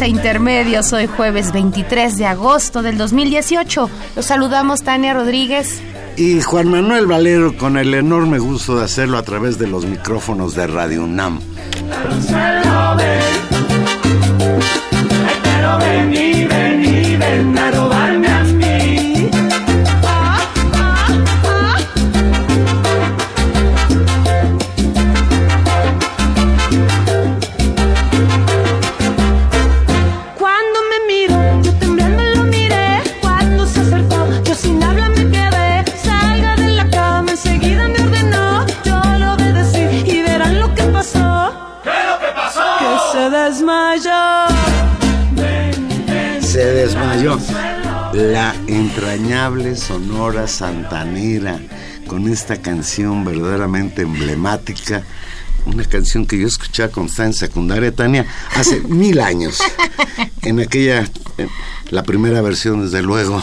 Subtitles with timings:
[0.00, 3.90] A Intermedios, hoy jueves 23 de agosto del 2018.
[4.16, 5.82] Los saludamos Tania Rodríguez.
[6.16, 10.54] Y Juan Manuel Valero con el enorme gusto de hacerlo a través de los micrófonos
[10.54, 11.40] de Radio UNAM.
[50.46, 51.60] Santanera
[52.06, 55.02] con esta canción verdaderamente emblemática,
[55.66, 59.58] una canción que yo escuchaba con en secundaria, Tania, hace mil años.
[60.42, 61.08] En aquella,
[61.90, 63.42] la primera versión, desde luego,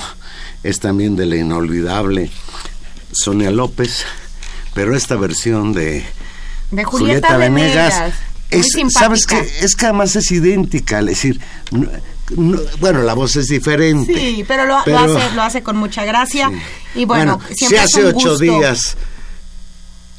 [0.63, 2.29] es también de la inolvidable
[3.11, 4.05] Sonia López,
[4.73, 6.05] pero esta versión de,
[6.71, 8.13] de Julieta, Venegas,
[8.49, 9.39] es, ¿sabes qué?
[9.61, 11.39] Es que además es idéntica, es decir,
[12.29, 14.13] bueno, la voz es diferente.
[14.13, 16.51] Sí, pero lo, hace, lo hace con mucha gracia.
[16.95, 18.97] Y bueno, si hace ocho días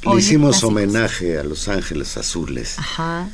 [0.03, 2.79] le hicimos homenaje a Los Ángeles Azules.
[2.79, 3.29] Ajá.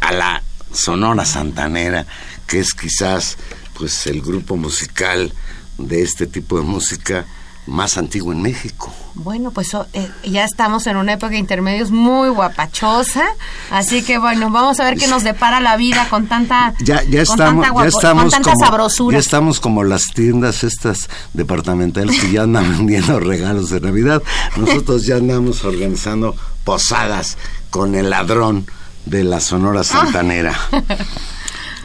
[0.00, 0.42] A la
[0.72, 2.06] Sonora Santanera,
[2.46, 3.36] que es quizás
[3.74, 5.32] pues el grupo musical
[5.78, 7.26] de este tipo de música
[7.66, 8.92] más antiguo en México.
[9.14, 13.24] Bueno, pues oh, eh, ya estamos en una época de intermedios muy guapachosa,
[13.70, 17.22] así que bueno, vamos a ver qué nos depara la vida con tanta ya, ya
[17.22, 23.20] estamos, ya estamos como, Ya estamos como las tiendas estas departamentales que ya andan vendiendo
[23.20, 24.22] regalos de Navidad.
[24.56, 26.34] Nosotros ya andamos organizando
[26.64, 27.38] posadas
[27.70, 28.66] con el ladrón
[29.06, 30.58] de la Sonora Santanera.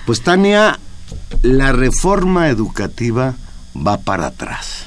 [0.05, 0.79] Pues Tania,
[1.41, 3.35] la reforma educativa
[3.75, 4.86] va para atrás.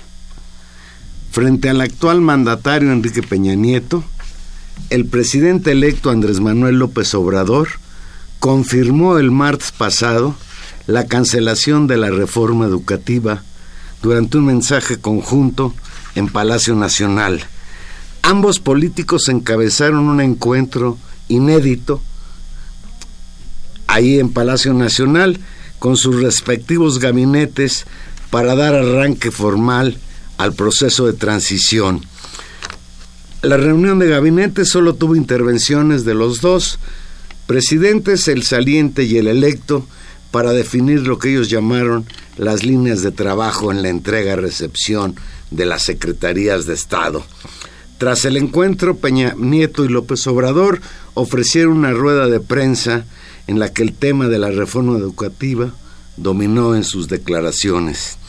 [1.30, 4.02] Frente al actual mandatario Enrique Peña Nieto,
[4.90, 7.68] el presidente electo Andrés Manuel López Obrador
[8.40, 10.34] confirmó el martes pasado
[10.88, 13.44] la cancelación de la reforma educativa
[14.02, 15.72] durante un mensaje conjunto
[16.16, 17.44] en Palacio Nacional.
[18.22, 20.98] Ambos políticos encabezaron un encuentro
[21.28, 22.02] inédito
[23.86, 25.38] ahí en Palacio Nacional
[25.78, 27.86] con sus respectivos gabinetes
[28.30, 29.96] para dar arranque formal
[30.40, 32.00] al proceso de transición.
[33.42, 36.78] La reunión de gabinete solo tuvo intervenciones de los dos
[37.46, 39.86] presidentes, el saliente y el electo,
[40.30, 42.06] para definir lo que ellos llamaron
[42.38, 45.16] las líneas de trabajo en la entrega-recepción
[45.50, 47.22] de las secretarías de Estado.
[47.98, 50.80] Tras el encuentro, Peña Nieto y López Obrador
[51.12, 53.04] ofrecieron una rueda de prensa
[53.46, 55.74] en la que el tema de la reforma educativa
[56.16, 58.19] dominó en sus declaraciones.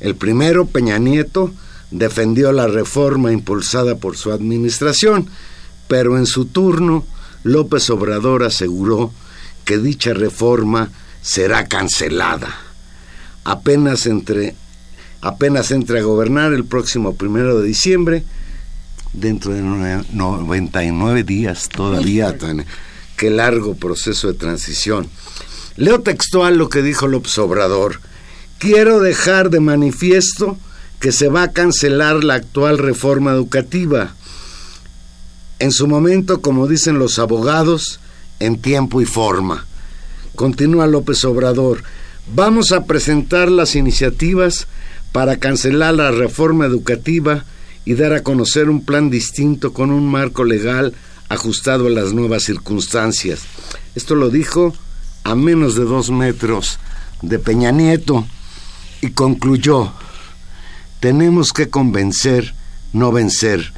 [0.00, 1.52] El primero, Peña Nieto,
[1.90, 5.28] defendió la reforma impulsada por su administración,
[5.88, 7.04] pero en su turno
[7.42, 9.12] López Obrador aseguró
[9.64, 10.90] que dicha reforma
[11.22, 12.54] será cancelada.
[13.44, 14.54] Apenas entre,
[15.20, 18.24] apenas entre a gobernar el próximo primero de diciembre,
[19.12, 22.36] dentro de 99 días todavía,
[23.16, 25.08] qué largo proceso de transición.
[25.76, 28.00] Leo textual lo que dijo López Obrador.
[28.58, 30.58] Quiero dejar de manifiesto
[30.98, 34.14] que se va a cancelar la actual reforma educativa.
[35.60, 38.00] En su momento, como dicen los abogados,
[38.40, 39.64] en tiempo y forma.
[40.34, 41.84] Continúa López Obrador.
[42.34, 44.66] Vamos a presentar las iniciativas
[45.12, 47.44] para cancelar la reforma educativa
[47.84, 50.94] y dar a conocer un plan distinto con un marco legal
[51.28, 53.42] ajustado a las nuevas circunstancias.
[53.94, 54.74] Esto lo dijo
[55.22, 56.80] a menos de dos metros
[57.22, 58.26] de Peña Nieto
[59.00, 59.92] y concluyó,
[61.00, 62.54] tenemos que convencer,
[62.92, 63.72] no vencer,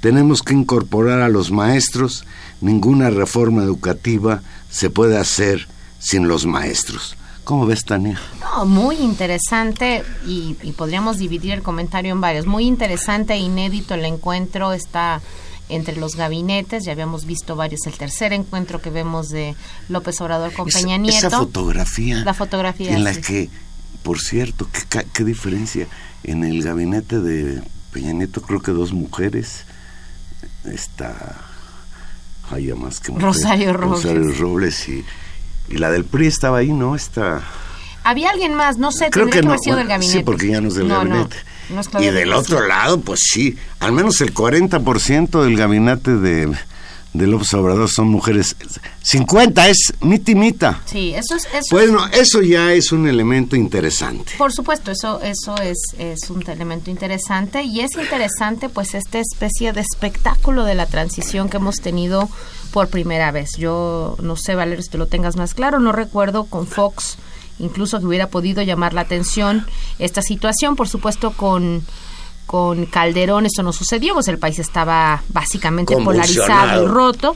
[0.00, 2.24] tenemos que incorporar a los maestros,
[2.60, 5.68] ninguna reforma educativa se puede hacer
[5.98, 7.16] sin los maestros.
[7.44, 8.20] ¿Cómo ves, Tania?
[8.40, 12.44] No, muy interesante y, podríamos dividir el comentario en varios.
[12.44, 15.20] Muy interesante e inédito el encuentro está
[15.68, 19.54] entre los gabinetes, ya habíamos visto varios, el tercer encuentro que vemos de
[19.88, 21.28] López Obrador con Peña Nieto.
[21.28, 22.24] Esa fotografía.
[22.24, 22.92] La fotografía.
[22.92, 23.48] En la que,
[24.06, 25.88] por cierto, qué, qué diferencia.
[26.22, 27.60] En el gabinete de
[27.92, 29.64] Peña Nieto creo que dos mujeres,
[30.64, 31.34] está...
[32.48, 34.04] Hay más que Rosario Robles.
[34.04, 35.04] Rosario Robles y
[35.68, 36.94] y la del PRI estaba ahí, ¿no?
[36.94, 37.42] Está...
[38.04, 40.18] Había alguien más, no sé, Creo que, no, sido del gabinete.
[40.18, 41.36] Sí, porque ya no es del gabinete.
[41.98, 46.56] y del otro lado, pues sí, al menos el 40% del gabinete de,
[47.18, 48.56] de López Obrador son mujeres.
[49.02, 50.82] 50 es mitimita.
[50.86, 51.46] Sí, eso es...
[51.46, 54.32] Eso bueno, eso ya es un elemento interesante.
[54.38, 59.72] Por supuesto, eso, eso es, es un elemento interesante y es interesante pues esta especie
[59.72, 62.28] de espectáculo de la transición que hemos tenido
[62.72, 63.50] por primera vez.
[63.58, 67.18] Yo no sé, Valerio, si te lo tengas más claro, no recuerdo con Fox
[67.58, 69.66] incluso que hubiera podido llamar la atención
[69.98, 71.82] esta situación, por supuesto con
[72.46, 77.34] con Calderón eso no sucedió, pues el país estaba básicamente polarizado y roto.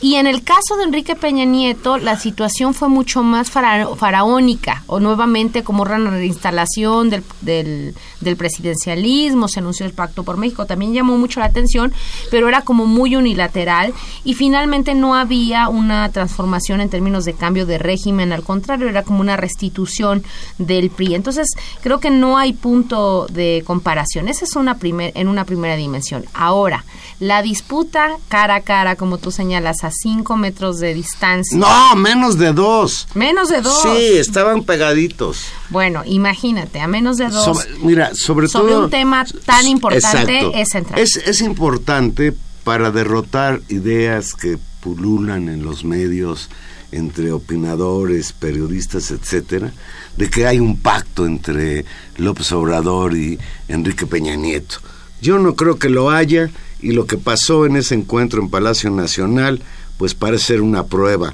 [0.00, 5.00] Y en el caso de Enrique Peña Nieto, la situación fue mucho más faraónica, o
[5.00, 10.94] nuevamente como una reinstalación del, del, del, presidencialismo, se anunció el Pacto por México, también
[10.94, 11.92] llamó mucho la atención,
[12.30, 13.92] pero era como muy unilateral
[14.24, 19.02] y finalmente no había una transformación en términos de cambio de régimen, al contrario, era
[19.02, 20.22] como una restitución
[20.58, 21.16] del PRI.
[21.16, 21.48] Entonces,
[21.80, 24.28] creo que no hay punto de comparación.
[24.28, 26.24] Ese una primer, en una primera dimensión.
[26.34, 26.84] Ahora,
[27.20, 31.58] la disputa cara a cara, como tú señalas, a cinco metros de distancia.
[31.58, 33.06] No, menos de dos.
[33.14, 33.82] Menos de dos.
[33.82, 35.44] Sí, estaban pegaditos.
[35.70, 37.68] Bueno, imagínate, a menos de dos.
[37.80, 40.98] mira, sobre, sobre un tema tan importante es central.
[40.98, 42.34] Es, es importante
[42.64, 46.48] para derrotar ideas que pululan en los medios
[46.92, 49.72] entre opinadores, periodistas, etcétera,
[50.16, 51.84] de que hay un pacto entre
[52.18, 54.76] López Obrador y Enrique Peña Nieto.
[55.20, 56.50] Yo no creo que lo haya
[56.80, 59.62] y lo que pasó en ese encuentro en Palacio Nacional
[59.96, 61.32] pues parece ser una prueba.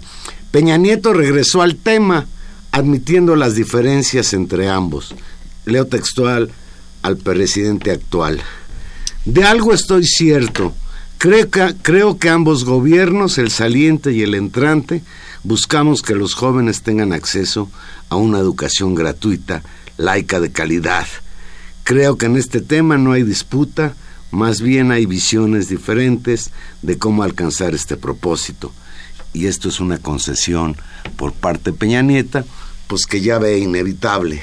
[0.51, 2.27] Peña Nieto regresó al tema
[2.71, 5.15] admitiendo las diferencias entre ambos.
[5.65, 6.51] Leo textual
[7.03, 8.41] al presidente actual.
[9.25, 10.75] De algo estoy cierto.
[11.19, 15.03] Creo que, creo que ambos gobiernos, el saliente y el entrante,
[15.45, 17.71] buscamos que los jóvenes tengan acceso
[18.09, 19.63] a una educación gratuita,
[19.97, 21.07] laica de calidad.
[21.85, 23.95] Creo que en este tema no hay disputa,
[24.31, 26.51] más bien hay visiones diferentes
[26.83, 28.73] de cómo alcanzar este propósito.
[29.33, 30.77] Y esto es una concesión
[31.17, 32.45] por parte de Peña Nieta,
[32.87, 34.43] pues que ya ve inevitable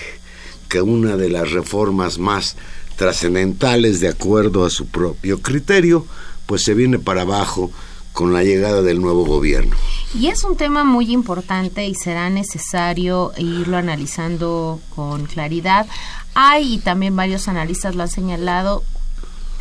[0.70, 2.56] que una de las reformas más
[2.96, 6.06] trascendentales de acuerdo a su propio criterio,
[6.46, 7.72] pues se viene para abajo
[8.16, 9.76] con la llegada del nuevo gobierno.
[10.18, 15.86] Y es un tema muy importante y será necesario irlo analizando con claridad.
[16.34, 18.84] Hay, y también varios analistas lo han señalado,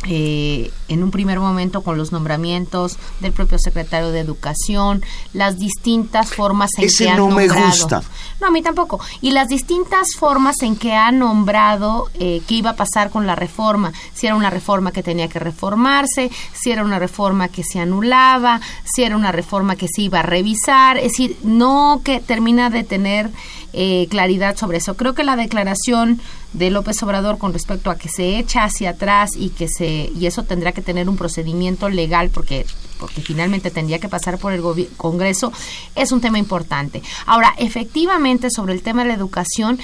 [0.07, 6.33] eh, en un primer momento con los nombramientos del propio secretario de Educación, las distintas
[6.33, 7.59] formas en que ha no nombrado.
[7.59, 8.03] Me gusta.
[8.39, 8.99] No, a mí tampoco.
[9.21, 13.35] Y las distintas formas en que ha nombrado eh, qué iba a pasar con la
[13.35, 13.93] reforma.
[14.13, 18.61] Si era una reforma que tenía que reformarse, si era una reforma que se anulaba,
[18.83, 20.97] si era una reforma que se iba a revisar.
[20.97, 23.31] Es decir, no que termina de tener
[23.77, 24.95] eh, claridad sobre eso.
[24.95, 26.21] Creo que la declaración
[26.53, 30.27] de López Obrador con respecto a que se echa hacia atrás y que se y
[30.27, 32.65] eso tendrá que tener un procedimiento legal porque
[32.99, 34.61] porque finalmente tendría que pasar por el
[34.95, 35.51] Congreso
[35.93, 37.03] es un tema importante.
[37.25, 39.77] Ahora, efectivamente sobre el tema de la educación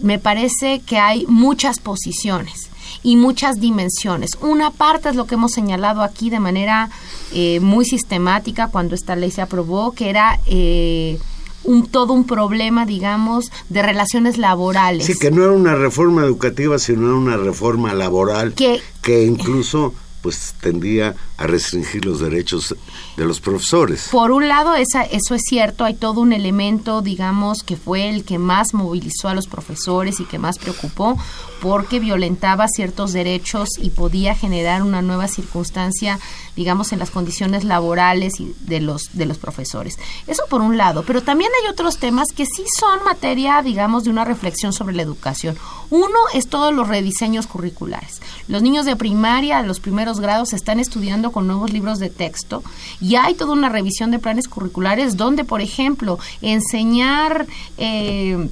[0.00, 2.70] me parece que hay muchas posiciones
[3.04, 4.32] y muchas dimensiones.
[4.40, 6.90] Una parte es lo que hemos señalado aquí de manera
[7.32, 11.20] eh, muy sistemática cuando esta ley se aprobó, que era eh,
[11.64, 15.06] un todo un problema, digamos, de relaciones laborales.
[15.06, 20.54] Sí, que no era una reforma educativa, sino una reforma laboral que, que incluso pues
[20.60, 22.76] tendía a restringir los derechos
[23.16, 24.08] de los profesores.
[24.10, 28.24] Por un lado, esa, eso es cierto, hay todo un elemento, digamos, que fue el
[28.24, 31.18] que más movilizó a los profesores y que más preocupó,
[31.60, 36.18] porque violentaba ciertos derechos y podía generar una nueva circunstancia,
[36.56, 39.98] digamos, en las condiciones laborales de los, de los profesores.
[40.26, 44.10] Eso por un lado, pero también hay otros temas que sí son materia, digamos, de
[44.10, 45.56] una reflexión sobre la educación.
[45.90, 48.20] Uno es todos los rediseños curriculares.
[48.48, 52.62] Los niños de primaria, los primeros grados, están estudiando con nuevos libros de texto
[53.02, 57.46] y hay toda una revisión de planes curriculares donde, por ejemplo, enseñar...
[57.76, 58.48] Eh,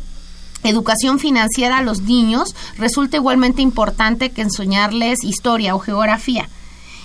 [0.62, 6.50] educación financiera a los niños resulta igualmente importante que enseñarles historia o geografía.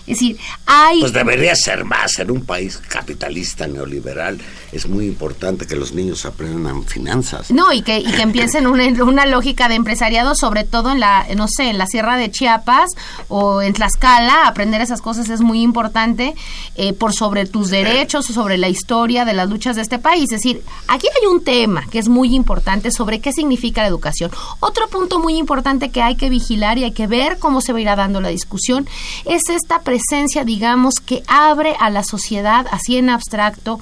[0.08, 1.00] Es decir, hay...
[1.00, 4.40] Pues debería ser más en un país capitalista neoliberal.
[4.72, 7.50] Es muy importante que los niños aprendan finanzas.
[7.52, 11.26] No, y que, y que empiecen una, una lógica de empresariado, sobre todo en la,
[11.36, 12.92] no sé, en la Sierra de Chiapas
[13.28, 14.48] o en Tlaxcala.
[14.48, 16.36] Aprender esas cosas es muy importante
[16.76, 20.24] eh, por sobre tus derechos o sobre la historia de las luchas de este país.
[20.26, 24.32] Es decir, aquí hay un tema que es muy importante sobre qué significa la educación.
[24.60, 27.80] Otro punto muy importante que hay que vigilar y hay que ver cómo se va
[27.80, 28.88] a ir dando la discusión
[29.26, 29.95] es esta presencia,
[30.44, 33.80] digamos, que abre a la sociedad, así en abstracto,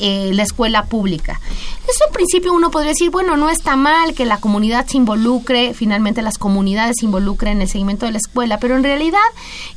[0.00, 1.40] eh, la escuela pública.
[1.88, 5.74] Eso en principio uno podría decir, bueno, no está mal que la comunidad se involucre,
[5.74, 9.18] finalmente las comunidades se involucren en el seguimiento de la escuela, pero en realidad,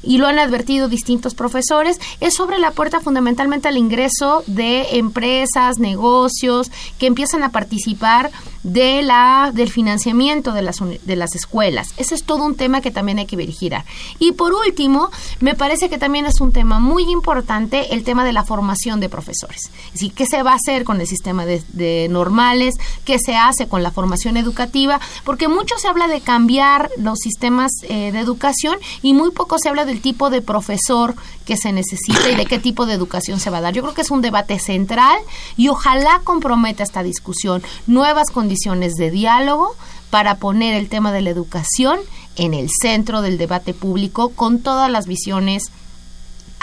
[0.04, 5.80] y lo han advertido distintos profesores, es sobre la puerta fundamentalmente al ingreso de empresas,
[5.80, 8.32] negocios, que empiezan a participar
[8.64, 11.90] de la, del financiamiento de las, de las escuelas.
[11.98, 13.86] Ese es todo un tema que también hay que vigilar.
[14.20, 18.34] Y por último, me parece que también es un tema muy importante el tema de
[18.34, 19.72] la formación de profesores.
[19.94, 23.84] Es qué se va a hacer con el sistema de, normales, qué se hace con
[23.84, 29.14] la formación educativa, porque mucho se habla de cambiar los sistemas eh, de educación y
[29.14, 31.16] muy poco se habla del tipo de profesor
[31.46, 33.74] que se necesita y de qué tipo de educación se va a dar.
[33.74, 35.20] Yo creo que es un debate central
[35.58, 39.76] y ojalá comprometa esta discusión nuevas condiciones de diálogo
[40.10, 42.00] para poner el tema de la educación
[42.36, 45.72] en el centro del debate público con todas las visiones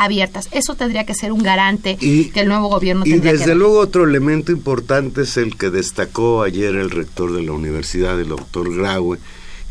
[0.00, 0.49] abiertas.
[0.50, 4.04] Eso tendría que ser un garante que el nuevo gobierno tendría Y desde luego otro
[4.04, 9.19] elemento importante es el que destacó ayer el rector de la universidad, el doctor Graue,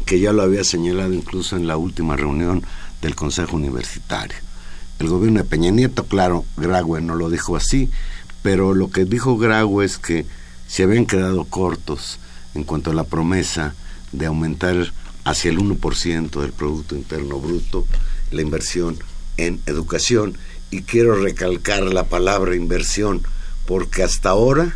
[0.05, 2.63] que ya lo había señalado incluso en la última reunión
[3.01, 4.37] del Consejo Universitario.
[4.99, 7.89] El gobierno de Peña Nieto, claro, Graue no lo dijo así,
[8.43, 10.25] pero lo que dijo Graue es que
[10.67, 12.19] se habían quedado cortos
[12.53, 13.73] en cuanto a la promesa
[14.11, 14.93] de aumentar
[15.23, 17.85] hacia el 1% del Producto Interno Bruto
[18.31, 18.97] la inversión
[19.45, 20.37] en educación
[20.71, 23.23] y quiero recalcar la palabra inversión
[23.65, 24.75] porque hasta ahora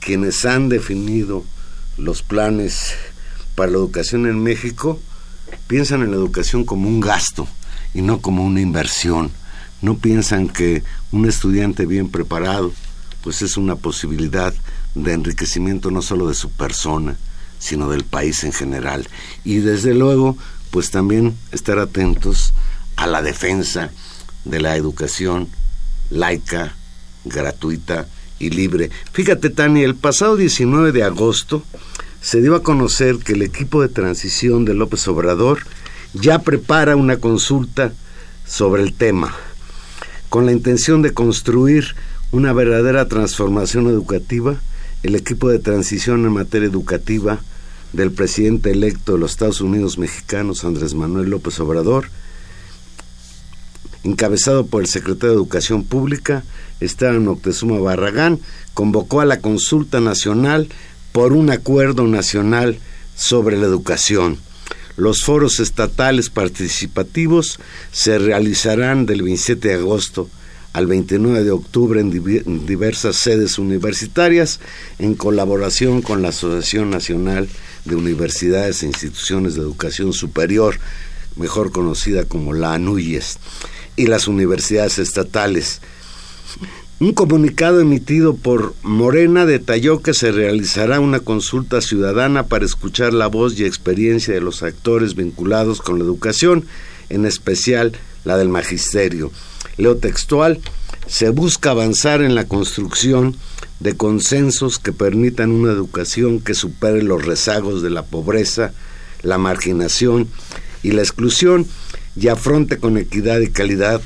[0.00, 1.44] quienes han definido
[1.96, 2.92] los planes
[3.54, 5.00] para la educación en México
[5.66, 7.46] piensan en la educación como un gasto
[7.94, 9.30] y no como una inversión.
[9.80, 12.72] No piensan que un estudiante bien preparado
[13.22, 14.52] pues es una posibilidad
[14.94, 17.16] de enriquecimiento no solo de su persona,
[17.58, 19.08] sino del país en general.
[19.44, 20.36] Y desde luego,
[20.70, 22.52] pues también estar atentos
[23.04, 23.90] a la defensa
[24.46, 25.48] de la educación
[26.08, 26.74] laica,
[27.26, 28.06] gratuita
[28.38, 28.88] y libre.
[29.12, 31.62] Fíjate, Tani, el pasado 19 de agosto
[32.22, 35.58] se dio a conocer que el equipo de transición de López Obrador
[36.14, 37.92] ya prepara una consulta
[38.46, 39.34] sobre el tema,
[40.30, 41.96] con la intención de construir
[42.32, 44.56] una verdadera transformación educativa.
[45.02, 47.38] El equipo de transición en materia educativa
[47.92, 52.08] del presidente electo de los Estados Unidos mexicanos, Andrés Manuel López Obrador,
[54.04, 56.44] encabezado por el secretario de Educación Pública,
[56.80, 58.38] Esteban Moctezuma Barragán,
[58.74, 60.68] convocó a la consulta nacional
[61.12, 62.78] por un acuerdo nacional
[63.16, 64.38] sobre la educación.
[64.96, 67.58] Los foros estatales participativos
[67.90, 70.28] se realizarán del 27 de agosto
[70.72, 74.60] al 29 de octubre en, diversas sedes universitarias
[74.98, 77.48] en colaboración con la Asociación Nacional
[77.84, 80.78] de Universidades e Instituciones de Educación Superior,
[81.36, 83.38] mejor conocida como la ANUYES
[83.96, 85.80] y las universidades estatales.
[87.00, 93.26] Un comunicado emitido por Morena detalló que se realizará una consulta ciudadana para escuchar la
[93.26, 96.64] voz y experiencia de los actores vinculados con la educación,
[97.10, 97.92] en especial
[98.24, 99.32] la del magisterio.
[99.76, 100.60] Leo textual,
[101.06, 103.36] se busca avanzar en la construcción
[103.80, 108.72] de consensos que permitan una educación que supere los rezagos de la pobreza,
[109.22, 110.28] la marginación
[110.82, 111.66] y la exclusión
[112.16, 114.00] y afronte con equidad y calidad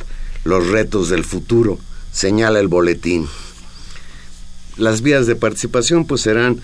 [0.45, 1.79] los retos del futuro,
[2.12, 3.27] señala el boletín.
[4.77, 6.61] Las vías de participación pues serán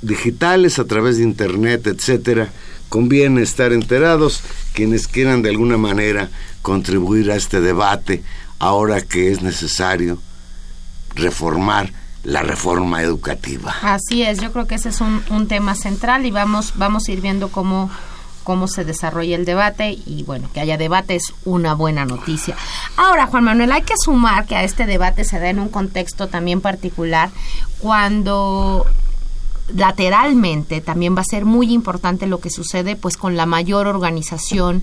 [0.00, 2.50] digitales a través de internet, etcétera,
[2.88, 4.42] conviene estar enterados
[4.74, 6.30] quienes quieran de alguna manera
[6.62, 8.22] contribuir a este debate
[8.58, 10.18] ahora que es necesario
[11.14, 11.92] reformar
[12.24, 13.74] la reforma educativa.
[13.82, 17.12] Así es, yo creo que ese es un, un tema central y vamos, vamos a
[17.12, 17.90] ir viendo cómo
[18.42, 22.56] cómo se desarrolla el debate y bueno, que haya debate es una buena noticia.
[22.96, 26.28] Ahora, Juan Manuel, hay que sumar que a este debate se da en un contexto
[26.28, 27.30] también particular
[27.78, 28.86] cuando
[29.74, 34.82] lateralmente también va a ser muy importante lo que sucede pues con la mayor organización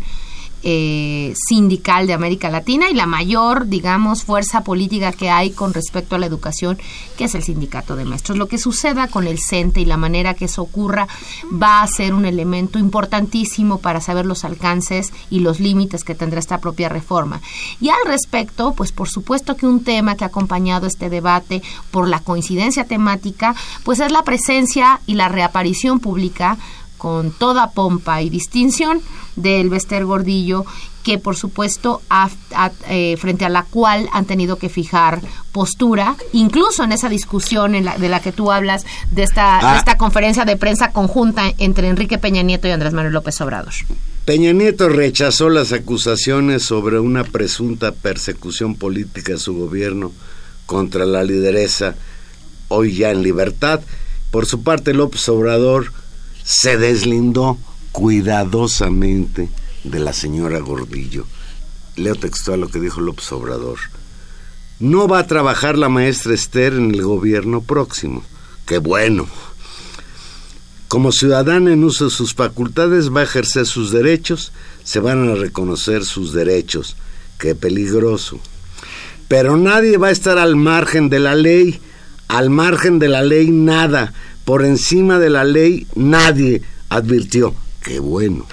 [0.63, 6.15] eh, sindical de América Latina y la mayor, digamos, fuerza política que hay con respecto
[6.15, 6.77] a la educación,
[7.17, 8.37] que es el sindicato de maestros.
[8.37, 11.07] Lo que suceda con el CENTE y la manera que eso ocurra
[11.51, 16.39] va a ser un elemento importantísimo para saber los alcances y los límites que tendrá
[16.39, 17.41] esta propia reforma.
[17.79, 21.61] Y al respecto, pues por supuesto que un tema que ha acompañado este debate
[21.91, 26.57] por la coincidencia temática, pues es la presencia y la reaparición pública
[26.99, 29.01] con toda pompa y distinción
[29.35, 30.65] del Bester Gordillo,
[31.01, 32.01] que por supuesto
[32.89, 37.85] eh, frente a la cual han tenido que fijar postura, incluso en esa discusión en
[37.85, 39.77] la, de la que tú hablas, de esta, de Ah.
[39.77, 43.73] esta conferencia de prensa conjunta entre Enrique Peña Nieto y Andrés Manuel López Obrador.
[44.25, 50.11] Peña Nieto rechazó las acusaciones sobre una presunta persecución política de su gobierno
[50.65, 51.95] contra la lideresa
[52.67, 53.79] hoy ya en libertad.
[54.29, 55.91] Por su parte, López Obrador
[56.49, 57.59] se deslindó
[57.91, 59.49] cuidadosamente
[59.83, 61.27] de la señora Gordillo.
[61.95, 63.77] Leo textual lo que dijo López Obrador.
[64.79, 68.23] No va a trabajar la maestra Esther en el gobierno próximo.
[68.65, 69.27] Qué bueno.
[70.87, 74.51] Como ciudadana en uso de sus facultades va a ejercer sus derechos,
[74.83, 76.95] se van a reconocer sus derechos.
[77.37, 78.39] Qué peligroso.
[79.27, 81.79] Pero nadie va a estar al margen de la ley.
[82.27, 84.13] Al margen de la ley nada.
[84.49, 87.53] Por encima de la ley nadie advirtió.
[87.83, 88.47] Qué bueno.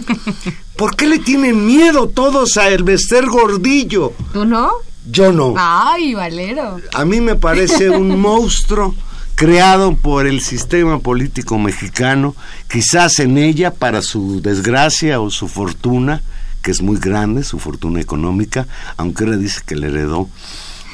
[0.78, 4.14] ¿Por qué le tienen miedo todos a Elvester Gordillo?
[4.32, 4.70] ¿Tú no?
[5.06, 5.52] Yo no.
[5.58, 6.80] Ay, Valero.
[6.94, 8.94] A mí me parece un monstruo
[9.34, 12.34] creado por el sistema político mexicano,
[12.66, 16.22] quizás en ella para su desgracia o su fortuna,
[16.62, 20.30] que es muy grande, su fortuna económica, aunque ahora dice que le heredó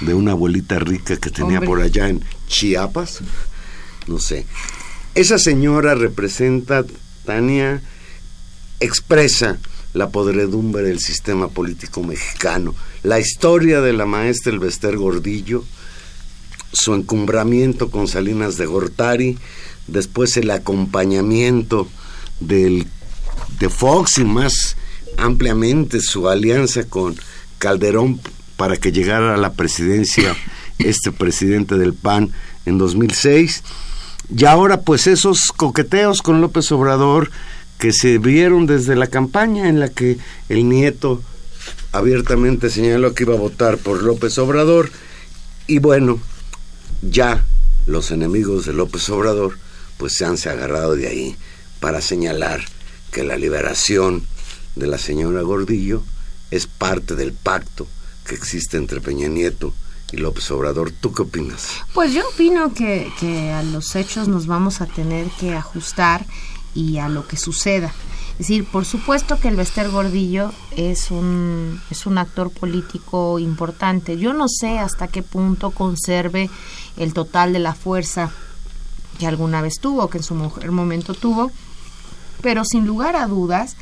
[0.01, 1.69] de una abuelita rica que tenía Hombre.
[1.69, 3.23] por allá en Chiapas,
[4.07, 4.47] no sé.
[5.15, 6.85] Esa señora representa,
[7.25, 7.83] Tania,
[8.81, 9.59] expresa
[9.93, 15.65] la podredumbre del sistema político mexicano, la historia de la maestra Elvester Gordillo,
[16.73, 19.39] su encumbramiento con Salinas de Gortari,
[19.87, 21.89] después el acompañamiento
[22.41, 22.89] del,
[23.61, 24.77] de Fox y más
[25.17, 27.15] ampliamente su alianza con
[27.59, 28.21] Calderón
[28.57, 30.37] para que llegara a la presidencia
[30.79, 32.33] este presidente del PAN
[32.67, 33.63] en 2006.
[34.29, 37.31] Y ahora pues esos coqueteos con López Obrador
[37.79, 41.23] que se vieron desde la campaña en la que el nieto
[41.93, 44.91] abiertamente señaló que iba a votar por López Obrador.
[45.67, 46.19] Y bueno,
[47.03, 47.45] ya
[47.87, 49.59] los enemigos de López Obrador
[49.99, 51.37] pues se han agarrado de ahí
[51.81, 52.65] para señalar
[53.11, 54.27] que la liberación
[54.75, 56.03] de la señora Gordillo
[56.51, 57.87] es parte del pacto
[58.27, 59.75] que existe entre Peña Nieto
[60.15, 60.91] y López Obrador.
[60.93, 61.69] ¿Tú qué opinas?
[61.93, 63.13] Pues yo opino que,
[63.53, 66.25] a los hechos nos vamos a tener que ajustar
[66.75, 67.93] y a lo que suceda.
[68.33, 74.17] Es decir, por supuesto que el Bester Gordillo es un, es un actor político importante.
[74.19, 76.51] Yo no sé hasta qué punto conserve
[76.97, 78.31] el total de la fuerza
[79.21, 81.53] que alguna vez tuvo, que en su mo- momento tuvo,
[82.43, 83.77] pero sin lugar a dudas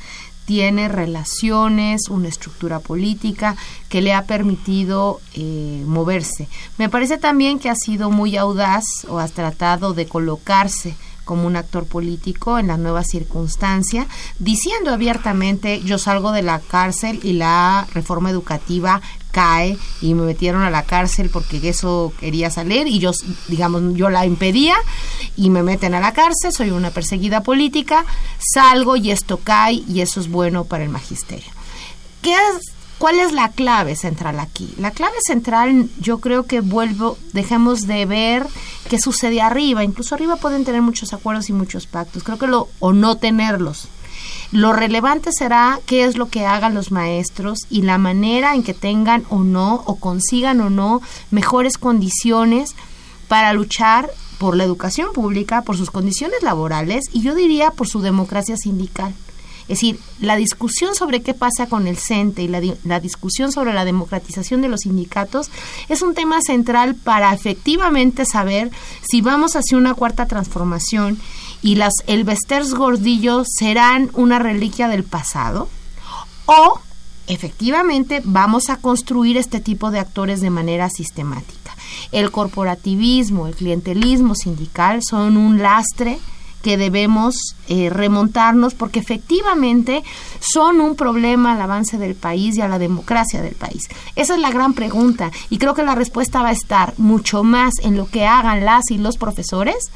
[0.44, 3.56] tiene relaciones, una estructura política
[3.88, 6.48] que le ha permitido eh, moverse.
[6.78, 11.56] Me parece también que ha sido muy audaz o ha tratado de colocarse como un
[11.56, 14.06] actor político en la nueva circunstancia,
[14.38, 19.00] diciendo abiertamente yo salgo de la cárcel y la reforma educativa
[19.32, 23.10] cae y me metieron a la cárcel porque eso quería salir y yo,
[23.48, 24.76] digamos, yo la impedía
[25.36, 28.04] y me meten a la cárcel, soy una perseguida política,
[28.38, 31.50] salgo y esto cae y eso es bueno para el magisterio.
[32.20, 32.36] ¿Qué
[33.02, 34.72] ¿Cuál es la clave central aquí?
[34.78, 38.46] La clave central yo creo que vuelvo, dejemos de ver
[38.88, 42.68] qué sucede arriba, incluso arriba pueden tener muchos acuerdos y muchos pactos, creo que lo,
[42.78, 43.88] o no tenerlos.
[44.52, 48.74] Lo relevante será qué es lo que hagan los maestros y la manera en que
[48.74, 52.74] tengan o no, o consigan o no, mejores condiciones
[53.28, 58.02] para luchar por la educación pública, por sus condiciones laborales y yo diría por su
[58.02, 59.14] democracia sindical.
[59.62, 63.72] Es decir, la discusión sobre qué pasa con el CENTE y la, la discusión sobre
[63.72, 65.50] la democratización de los sindicatos
[65.88, 71.18] es un tema central para efectivamente saber si vamos hacia una cuarta transformación
[71.62, 75.68] y las el Vesters Gordillo serán una reliquia del pasado
[76.46, 76.80] o
[77.28, 81.74] efectivamente vamos a construir este tipo de actores de manera sistemática.
[82.10, 86.18] El corporativismo, el clientelismo sindical son un lastre
[86.62, 87.34] que debemos
[87.68, 90.02] eh, remontarnos porque efectivamente
[90.40, 93.88] son un problema al avance del país y a la democracia del país.
[94.16, 97.74] Esa es la gran pregunta y creo que la respuesta va a estar mucho más
[97.82, 99.90] en lo que hagan las y los profesores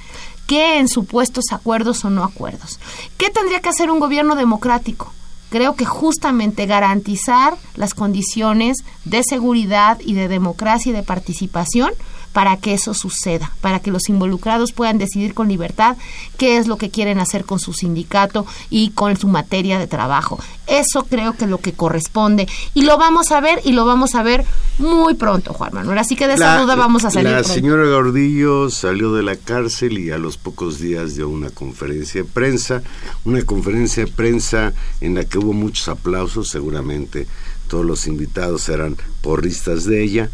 [0.46, 2.78] que en supuestos acuerdos o no acuerdos.
[3.16, 5.12] ¿Qué tendría que hacer un gobierno democrático?
[5.50, 11.92] creo que justamente garantizar las condiciones de seguridad y de democracia y de participación
[12.36, 15.96] para que eso suceda, para que los involucrados puedan decidir con libertad
[16.36, 20.38] qué es lo que quieren hacer con su sindicato y con su materia de trabajo.
[20.66, 24.14] Eso creo que es lo que corresponde y lo vamos a ver y lo vamos
[24.14, 24.44] a ver
[24.76, 25.96] muy pronto, Juan Manuel.
[25.96, 27.30] Así que de esa duda vamos a salir.
[27.30, 32.22] La señora Gordillo salió de la cárcel y a los pocos días dio una conferencia
[32.22, 32.82] de prensa,
[33.24, 37.26] una conferencia de prensa en la que hubo muchos aplausos, seguramente
[37.66, 40.30] todos los invitados eran porristas de ella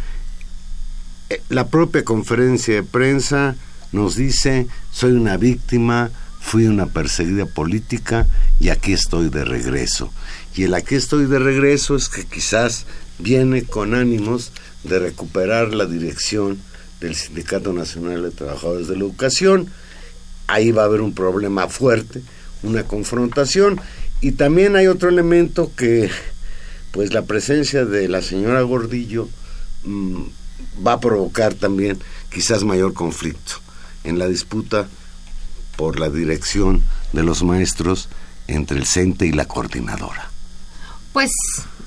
[1.49, 3.57] la propia conferencia de prensa
[3.93, 8.27] nos dice, soy una víctima, fui una perseguida política
[8.59, 10.13] y aquí estoy de regreso.
[10.55, 12.87] Y el aquí estoy de regreso es que quizás
[13.19, 14.53] viene con ánimos
[14.85, 16.59] de recuperar la dirección
[17.01, 19.71] del Sindicato Nacional de Trabajadores de la Educación.
[20.47, 22.23] Ahí va a haber un problema fuerte,
[22.63, 23.81] una confrontación.
[24.21, 26.11] Y también hay otro elemento que,
[26.91, 29.29] pues la presencia de la señora Gordillo
[29.85, 30.23] mm,
[30.87, 31.99] va a provocar también
[32.31, 33.55] quizás mayor conflicto
[34.05, 34.89] en la disputa
[35.77, 36.83] por la dirección
[37.13, 38.09] de los maestros
[38.47, 40.31] entre el CENTE y la coordinadora.
[41.13, 41.31] Pues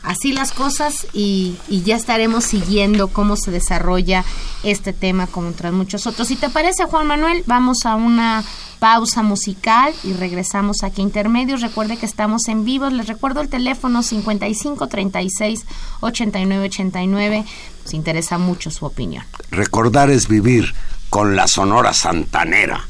[0.06, 4.24] así las cosas y, ya estaremos siguiendo cómo se desarrolla
[4.64, 6.28] este tema como otros muchos otros.
[6.28, 8.44] Si te parece, Juan Manuel, vamos a una
[8.80, 11.62] pausa musical y regresamos aquí a Intermedios.
[11.62, 12.90] Recuerde que estamos en vivo.
[12.90, 15.66] Les recuerdo el teléfono 55 36
[16.02, 17.46] 89 89.
[17.84, 19.24] Nos interesa mucho su opinión.
[19.52, 20.74] Recordar es vivir
[21.10, 22.88] con la Sonora Santanera.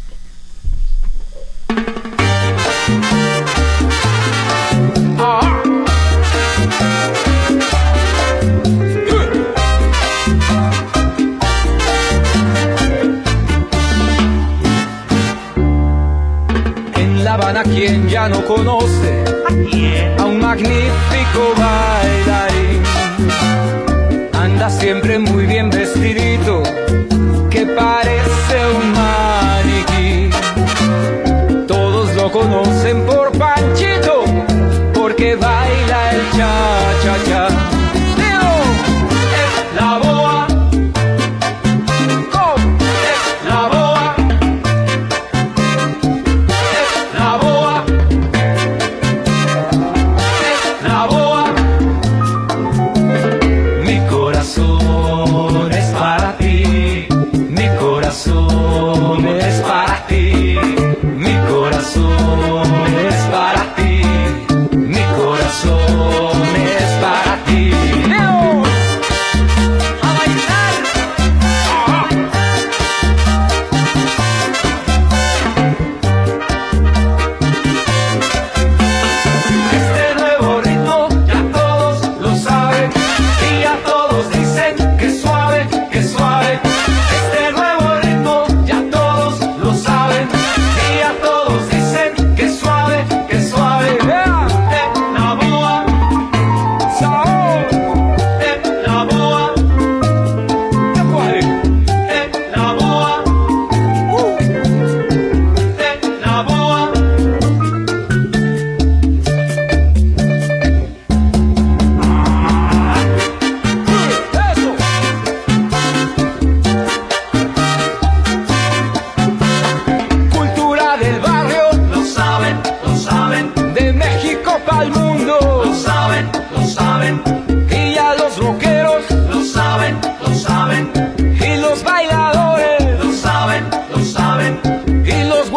[17.44, 19.24] A quien ya no conoce,
[20.18, 22.45] a un magnífico bailarín.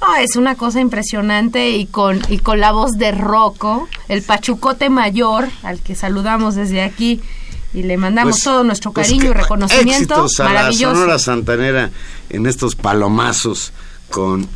[0.00, 4.90] Ah, es una cosa impresionante y con, y con la voz de Rocco, el pachucote
[4.90, 7.20] mayor, al que saludamos desde aquí
[7.72, 9.92] y le mandamos Pues- todo nuestro pues cariño y que- reconocimiento.
[10.14, 10.94] éxitos a la Maravilloso.
[10.94, 11.90] Sonora Santanera
[12.30, 13.72] en estos palomazos
[14.10, 14.46] con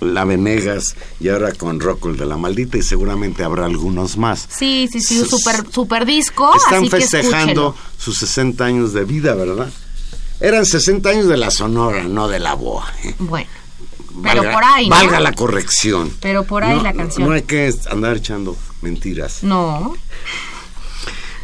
[0.00, 4.48] la Venegas y ahora con Rocco el de la Maldita y seguramente habrá algunos más.
[4.50, 6.52] Sí, sí, sí, un super, super disco.
[6.56, 7.74] Están así que festejando escúchelo.
[7.98, 9.70] sus 60 años de vida, ¿verdad?
[10.40, 12.84] Eran 60 años de la Sonora, no de la Boa.
[13.04, 13.14] ¿eh?
[13.20, 13.48] Bueno,
[14.22, 14.96] pero Valga- por ahí, ¿no?
[14.96, 16.10] Valga la corrección.
[16.20, 17.28] Pero por ahí No, la no- canción.
[17.28, 19.42] No hay que andar echando mentiras.
[19.42, 19.94] No,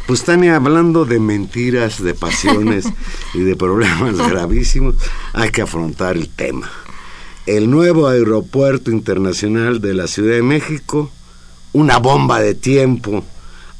[0.07, 2.85] Pues Tania, hablando de mentiras, de pasiones
[3.35, 4.95] y de problemas gravísimos,
[5.33, 6.69] hay que afrontar el tema.
[7.45, 11.11] El nuevo aeropuerto internacional de la Ciudad de México,
[11.73, 13.23] una bomba de tiempo.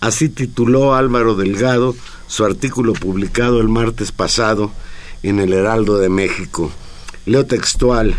[0.02, 1.96] Así tituló Álvaro Delgado
[2.28, 4.72] su artículo publicado el martes pasado
[5.24, 6.72] en el Heraldo de México.
[7.26, 8.16] Leo textual.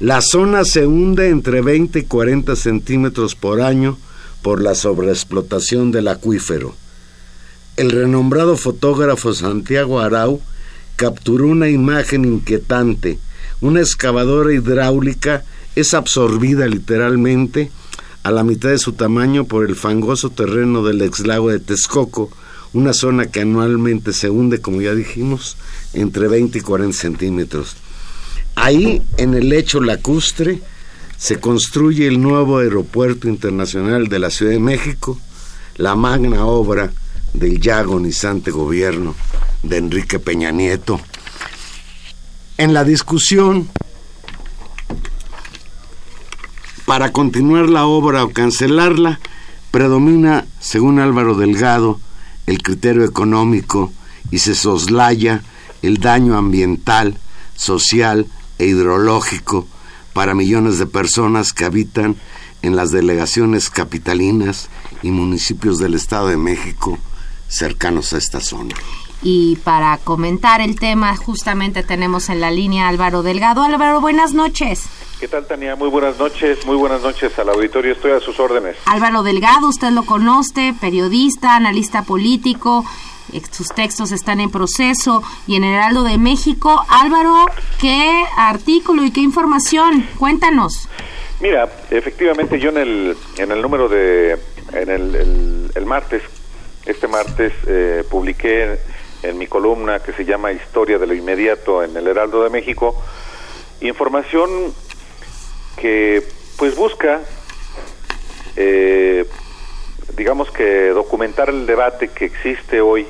[0.00, 3.96] La zona se hunde entre 20 y 40 centímetros por año
[4.42, 6.74] por la sobreexplotación del acuífero.
[7.76, 10.40] El renombrado fotógrafo Santiago Arau
[10.96, 13.20] capturó una imagen inquietante.
[13.60, 15.44] Una excavadora hidráulica
[15.76, 17.70] es absorbida literalmente
[18.24, 22.30] a la mitad de su tamaño por el fangoso terreno del ex lago de Texcoco,
[22.72, 25.56] una zona que anualmente se hunde, como ya dijimos,
[25.92, 27.76] entre 20 y 40 centímetros.
[28.54, 30.60] Ahí, en el lecho lacustre,
[31.16, 35.18] se construye el nuevo aeropuerto internacional de la Ciudad de México,
[35.76, 36.92] la magna obra
[37.32, 39.14] del ya agonizante gobierno
[39.62, 41.00] de Enrique Peña Nieto.
[42.58, 43.68] En la discusión
[46.84, 49.18] para continuar la obra o cancelarla,
[49.70, 51.98] predomina, según Álvaro Delgado,
[52.46, 53.92] el criterio económico
[54.30, 55.42] y se soslaya
[55.82, 57.18] el daño ambiental,
[57.56, 58.26] social
[58.58, 59.66] e hidrológico
[60.12, 62.16] para millones de personas que habitan
[62.62, 64.68] en las delegaciones capitalinas
[65.02, 66.98] y municipios del Estado de México
[67.48, 68.74] cercanos a esta zona.
[69.22, 73.62] y para comentar el tema justamente tenemos en la línea a Álvaro Delgado.
[73.62, 74.84] Álvaro, buenas noches.
[75.18, 75.76] ¿Qué tal, Tania?
[75.76, 78.76] Muy buenas noches, muy buenas noches al auditorio, estoy a sus órdenes.
[78.84, 82.84] Álvaro Delgado, usted lo conoce, periodista, analista político,
[83.50, 86.84] sus textos están en proceso y en el Heraldo de México.
[86.88, 87.46] Álvaro,
[87.80, 90.06] ¿qué artículo y qué información?
[90.18, 90.88] Cuéntanos.
[91.40, 94.32] Mira, efectivamente yo en el, en el número de,
[94.72, 96.22] en el, el- el martes,
[96.86, 98.78] este martes, eh, publiqué
[99.24, 102.94] en mi columna que se llama Historia de lo Inmediato en el Heraldo de México,
[103.80, 104.72] información
[105.76, 106.22] que
[106.56, 107.20] pues busca,
[108.56, 109.26] eh,
[110.16, 113.06] digamos que documentar el debate que existe hoy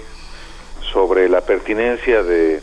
[0.95, 2.63] sobre la pertinencia de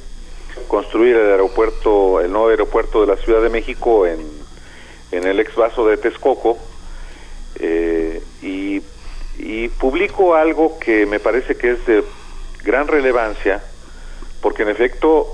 [0.70, 4.26] construir el aeropuerto, el nuevo aeropuerto de la Ciudad de México en,
[5.12, 6.58] en el ex vaso de Texcoco,
[7.60, 8.82] eh, y,
[9.38, 12.04] y publico algo que me parece que es de
[12.64, 13.62] gran relevancia,
[14.42, 15.28] porque en efecto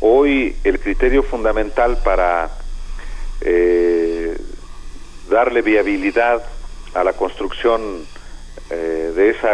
[0.00, 2.50] hoy el criterio fundamental para
[3.42, 4.36] eh,
[5.30, 6.44] darle viabilidad
[6.94, 8.04] a la construcción
[8.70, 9.50] eh, de esa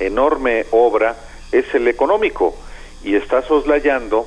[0.00, 1.16] enorme obra
[1.52, 2.56] es el económico
[3.04, 4.26] y está soslayando,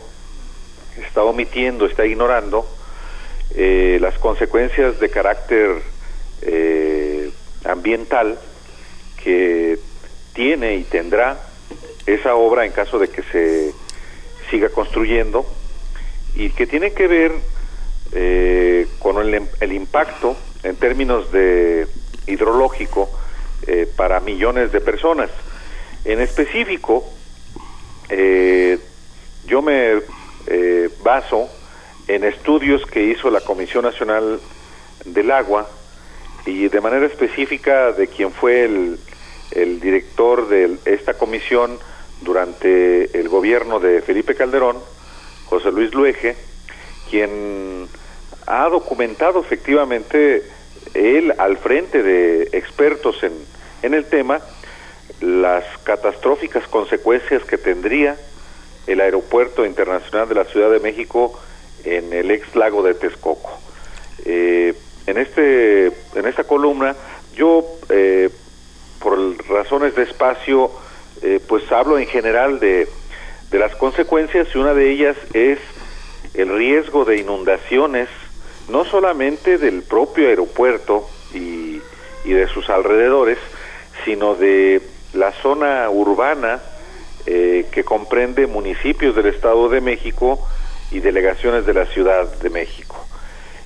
[0.97, 2.67] está omitiendo, está ignorando
[3.55, 5.81] eh, las consecuencias de carácter
[6.43, 7.31] eh,
[7.63, 8.37] ambiental
[9.23, 9.79] que
[10.33, 11.39] tiene y tendrá
[12.05, 13.73] esa obra en caso de que se
[14.49, 15.45] siga construyendo
[16.35, 17.31] y que tiene que ver
[18.11, 21.87] eh, con el, el impacto en términos de
[22.27, 23.09] hidrológico
[23.95, 25.31] para millones de personas.
[26.05, 27.03] En específico,
[28.09, 28.77] eh,
[29.47, 30.01] yo me
[30.45, 31.49] eh, baso
[32.07, 34.39] en estudios que hizo la Comisión Nacional
[35.03, 35.67] del Agua
[36.45, 38.99] y de manera específica de quien fue el,
[39.49, 41.79] el director de esta comisión
[42.21, 44.77] durante el gobierno de Felipe Calderón,
[45.45, 46.35] José Luis Luege,
[47.09, 47.87] quien
[48.45, 50.43] ha documentado efectivamente
[50.93, 53.33] él al frente de expertos en,
[53.81, 54.39] en el tema
[55.21, 58.17] las catastróficas consecuencias que tendría
[58.87, 61.39] el aeropuerto internacional de la Ciudad de México
[61.83, 63.59] en el ex lago de Texcoco.
[64.25, 64.73] Eh,
[65.07, 66.95] en este en esta columna
[67.35, 68.29] yo eh,
[68.99, 70.71] por razones de espacio
[71.21, 72.87] eh, pues hablo en general de,
[73.51, 75.59] de las consecuencias y una de ellas es
[76.33, 78.09] el riesgo de inundaciones
[78.67, 81.81] no solamente del propio aeropuerto y,
[82.23, 83.37] y de sus alrededores
[84.05, 84.81] sino de
[85.15, 86.61] la zona urbana
[87.25, 90.39] eh, que comprende municipios del Estado de México
[90.91, 92.95] y delegaciones de la Ciudad de México.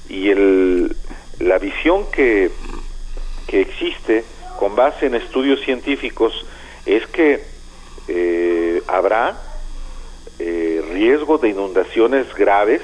[0.07, 0.95] y el,
[1.39, 2.51] la visión que,
[3.47, 4.23] que existe
[4.57, 6.45] con base en estudios científicos
[6.85, 7.43] es que
[8.07, 9.38] eh, habrá
[10.39, 12.81] eh, riesgo de inundaciones graves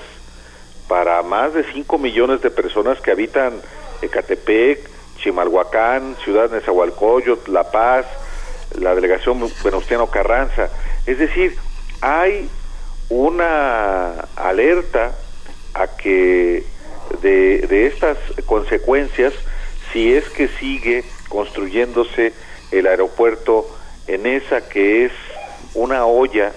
[0.88, 3.62] para más de 5 millones de personas que habitan
[4.01, 8.06] Ecatepec, Chimalhuacán, Ciudad Nezahualcóyotl, La Paz,
[8.80, 10.70] la delegación Venustiano Carranza.
[11.06, 11.56] Es decir,
[12.02, 12.50] hay
[13.10, 15.16] una alerta
[15.74, 16.64] a que
[17.22, 19.34] de, de estas consecuencias,
[19.92, 22.34] si es que sigue construyéndose
[22.72, 23.68] el aeropuerto
[24.08, 25.12] en esa que es
[25.74, 26.52] una olla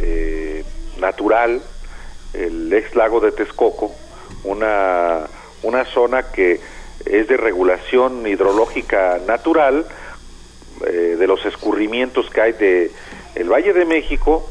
[0.00, 0.64] eh,
[0.98, 1.62] natural,
[2.34, 3.94] el ex lago de Texcoco,
[4.44, 5.26] una,
[5.62, 6.60] una zona que
[7.06, 9.86] es de regulación hidrológica natural
[10.86, 12.90] eh, de los escurrimientos que hay de
[13.34, 14.48] el Valle de México,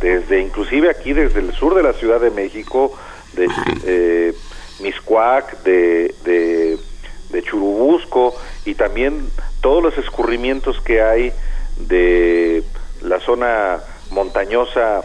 [0.00, 2.96] desde inclusive aquí desde el sur de la Ciudad de México,
[3.34, 3.48] de
[3.84, 4.34] eh,
[4.80, 6.78] Miscuac, de, de,
[7.30, 9.28] de Churubusco y también
[9.60, 11.32] todos los escurrimientos que hay
[11.76, 12.62] de
[13.02, 15.04] la zona montañosa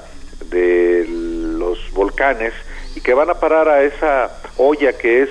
[0.49, 2.53] de los volcanes
[2.95, 5.29] y que van a parar a esa olla que es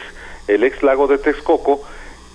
[0.48, 1.82] el ex lago de Texcoco,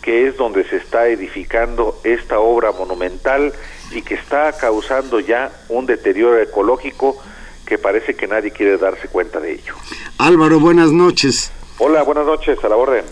[0.02, 3.54] que es donde se está edificando esta obra monumental
[3.92, 7.22] y que está causando ya un deterioro ecológico
[7.66, 9.76] que parece que nadie quiere darse cuenta de ello.
[10.18, 11.52] Álvaro, buenas noches.
[11.78, 13.06] Hola, buenas noches, a la orden.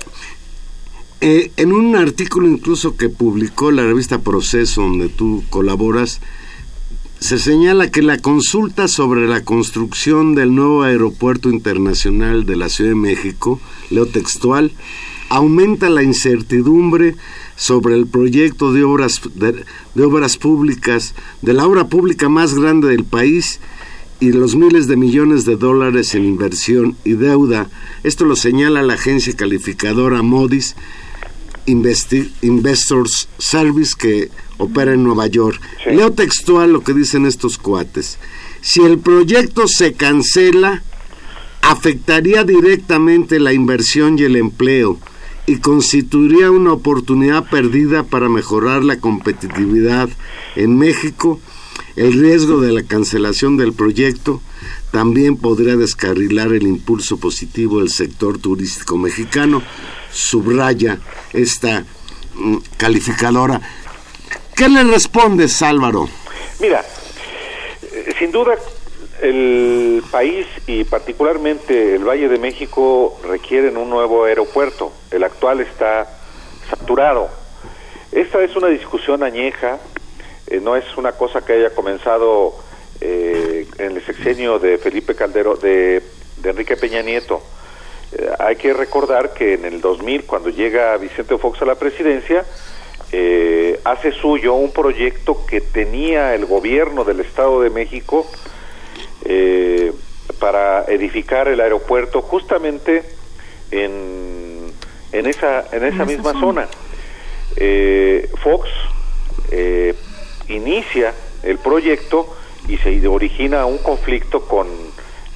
[1.21, 6.21] Eh, en un artículo incluso que publicó la revista Proceso, donde tú colaboras,
[7.19, 12.91] se señala que la consulta sobre la construcción del nuevo aeropuerto internacional de la Ciudad
[12.91, 14.71] de México, leo textual,
[15.29, 17.15] aumenta la incertidumbre
[17.55, 19.63] sobre el proyecto de obras, de,
[19.95, 23.59] de obras públicas, de la obra pública más grande del país
[24.19, 27.69] y los miles de millones de dólares en inversión y deuda.
[28.03, 30.75] Esto lo señala la agencia calificadora Modis
[31.65, 35.61] Investi Investors Service que opera en Nueva York.
[35.83, 35.95] Sí.
[35.95, 38.17] Leo textual lo que dicen estos cuates.
[38.61, 40.81] Si el proyecto se cancela,
[41.61, 44.99] afectaría directamente la inversión y el empleo
[45.47, 50.09] y constituiría una oportunidad perdida para mejorar la competitividad
[50.57, 51.39] en México.
[51.95, 54.41] El riesgo de la cancelación del proyecto
[54.91, 59.63] también podría descarrilar el impulso positivo del sector turístico mexicano,
[60.11, 60.99] subraya
[61.31, 61.85] esta
[62.35, 63.61] mm, calificadora.
[64.53, 66.09] ¿Qué le respondes, Álvaro?
[66.59, 66.83] Mira,
[67.93, 68.55] eh, sin duda
[69.21, 74.91] el país y particularmente el Valle de México requieren un nuevo aeropuerto.
[75.11, 76.07] El actual está
[76.69, 77.29] saturado.
[78.11, 79.79] Esta es una discusión añeja,
[80.47, 82.55] eh, no es una cosa que haya comenzado
[83.01, 86.01] eh, en el sexenio de Felipe Calderón, de,
[86.37, 87.41] de Enrique Peña Nieto.
[88.11, 92.45] Eh, hay que recordar que en el 2000, cuando llega Vicente Fox a la presidencia,
[93.11, 98.29] eh, hace suyo un proyecto que tenía el gobierno del Estado de México
[99.27, 99.91] eh,
[100.39, 103.03] para edificar el aeropuerto justamente
[103.71, 104.71] en,
[105.11, 106.39] en esa, en esa En esa misma zona.
[106.39, 106.67] zona.
[107.57, 108.69] Eh, Fox
[109.51, 109.95] eh,
[110.47, 111.13] inicia
[111.43, 112.35] el proyecto
[112.67, 114.67] y se origina un conflicto con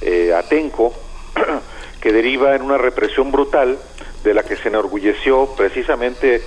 [0.00, 0.92] eh, Atenco
[2.00, 3.78] que deriva en una represión brutal
[4.24, 6.42] de la que se enorgulleció precisamente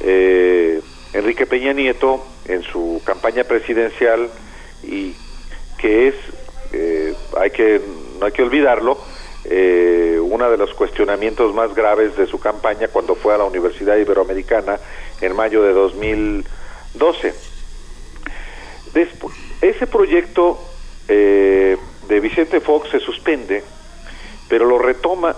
[0.00, 0.80] eh,
[1.12, 4.30] Enrique Peña Nieto en su campaña presidencial
[4.82, 5.14] y
[5.78, 6.14] que es
[6.74, 7.80] eh, hay que
[8.18, 8.98] no hay que olvidarlo
[9.44, 13.96] eh, uno de los cuestionamientos más graves de su campaña cuando fue a la Universidad
[13.96, 14.80] Iberoamericana
[15.20, 17.34] en mayo de 2012
[18.92, 20.58] Despu- ese proyecto
[21.08, 21.76] eh,
[22.08, 23.62] de Vicente Fox se suspende
[24.48, 25.36] pero lo retoma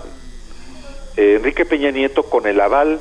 [1.15, 2.99] Enrique Peña Nieto con el aval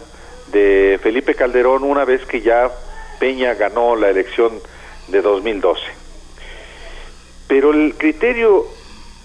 [0.52, 2.70] de Felipe Calderón una vez que ya
[3.18, 4.52] Peña ganó la elección
[5.08, 5.80] de 2012.
[7.48, 8.66] Pero el criterio,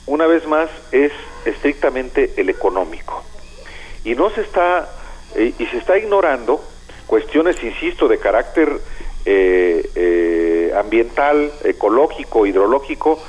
[0.06, 1.12] una vez más, es
[1.46, 3.24] estrictamente el económico.
[4.04, 4.90] Y no se está,
[5.36, 6.64] eh, y se está ignorando
[7.08, 8.80] cuestiones, insisto, de carácter
[9.26, 13.22] eh, eh, ambiental, ecológico, hidrológico,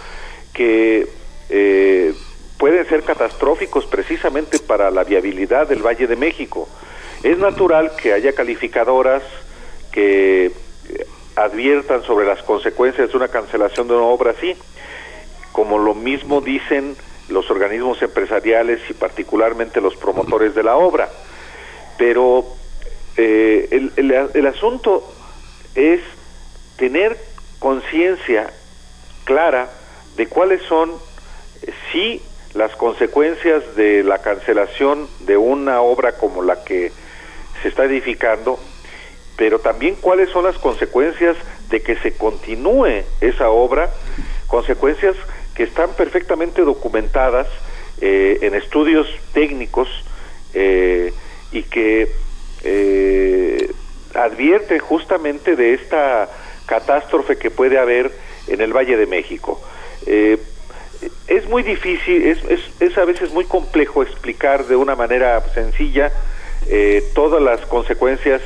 [0.52, 1.08] que
[2.58, 6.68] pueden ser catastróficos precisamente para la viabilidad del Valle de México.
[7.22, 9.22] Es natural que haya calificadoras
[9.90, 10.52] que
[11.36, 14.56] adviertan sobre las consecuencias de una cancelación de una obra así,
[15.52, 16.96] como lo mismo dicen
[17.28, 21.08] los organismos empresariales y particularmente los promotores de la obra.
[21.98, 22.44] Pero
[23.16, 23.92] eh, el,
[24.34, 25.06] el- asunto
[25.74, 26.00] es
[26.76, 27.16] tener
[27.58, 28.50] conciencia
[29.24, 29.70] clara
[30.16, 30.90] de cuáles son,
[31.92, 32.20] sí,
[32.54, 36.92] las consecuencias de la cancelación de una obra como la que
[37.62, 38.58] se está edificando,
[39.36, 41.36] pero también cuáles son las consecuencias
[41.70, 43.90] de que se continúe esa obra,
[44.48, 45.16] consecuencias
[45.54, 47.46] que están perfectamente documentadas
[48.00, 49.88] eh, en estudios técnicos
[50.54, 51.12] eh,
[51.52, 52.08] y que
[52.64, 53.70] eh,
[54.14, 56.28] advierten justamente de esta
[56.66, 58.10] catástrofe que puede haber
[58.48, 59.60] en el Valle de México.
[60.06, 60.38] Eh,
[61.26, 66.12] es muy difícil, es, es, es, a veces muy complejo explicar de una manera sencilla
[67.14, 68.40] todas las consecuencias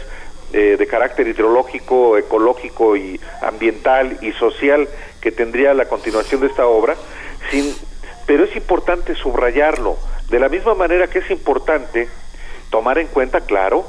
[0.53, 4.89] de carácter hidrológico, ecológico y ambiental y social
[5.27, 6.95] que tendría la continuación de esta obra,
[7.51, 7.75] sin,
[8.27, 9.97] pero es importante subrayarlo,
[10.31, 12.09] de la misma manera que es importante
[12.71, 13.85] tomar en cuenta, claro,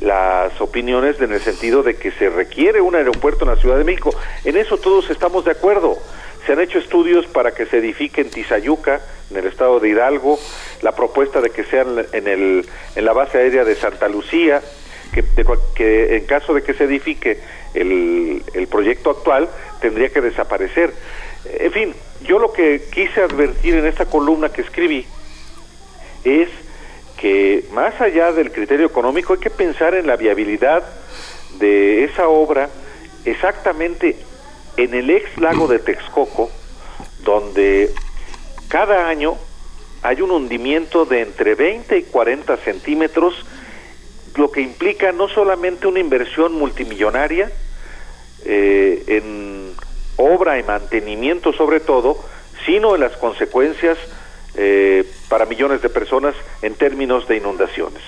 [0.00, 3.84] las opiniones en el sentido de que se requiere un aeropuerto en la Ciudad de
[3.84, 4.12] México.
[4.44, 5.98] En eso todos estamos de acuerdo.
[6.46, 10.36] Se han hecho estudios para que se edifique en Tizayuca, en el estado de Hidalgo,
[10.80, 12.66] la propuesta de que sea en, el,
[12.96, 14.60] en la base aérea de Santa Lucía,
[15.14, 15.22] que,
[15.76, 17.38] que en caso de que se edifique
[17.74, 19.48] el, el proyecto actual,
[19.82, 20.94] tendría que desaparecer.
[21.44, 25.04] En fin, yo lo que quise advertir en esta columna que escribí
[26.24, 26.48] es
[27.18, 30.84] que más allá del criterio económico hay que pensar en la viabilidad
[31.58, 32.70] de esa obra
[33.24, 34.16] exactamente
[34.76, 36.50] en el ex lago de Texcoco,
[37.24, 37.92] donde
[38.68, 39.36] cada año
[40.02, 43.34] hay un hundimiento de entre 20 y 40 centímetros,
[44.36, 47.52] lo que implica no solamente una inversión multimillonaria
[48.44, 49.71] eh, en
[50.22, 52.16] obra y mantenimiento sobre todo,
[52.66, 53.98] sino en las consecuencias
[54.54, 58.02] eh, para millones de personas en términos de inundaciones.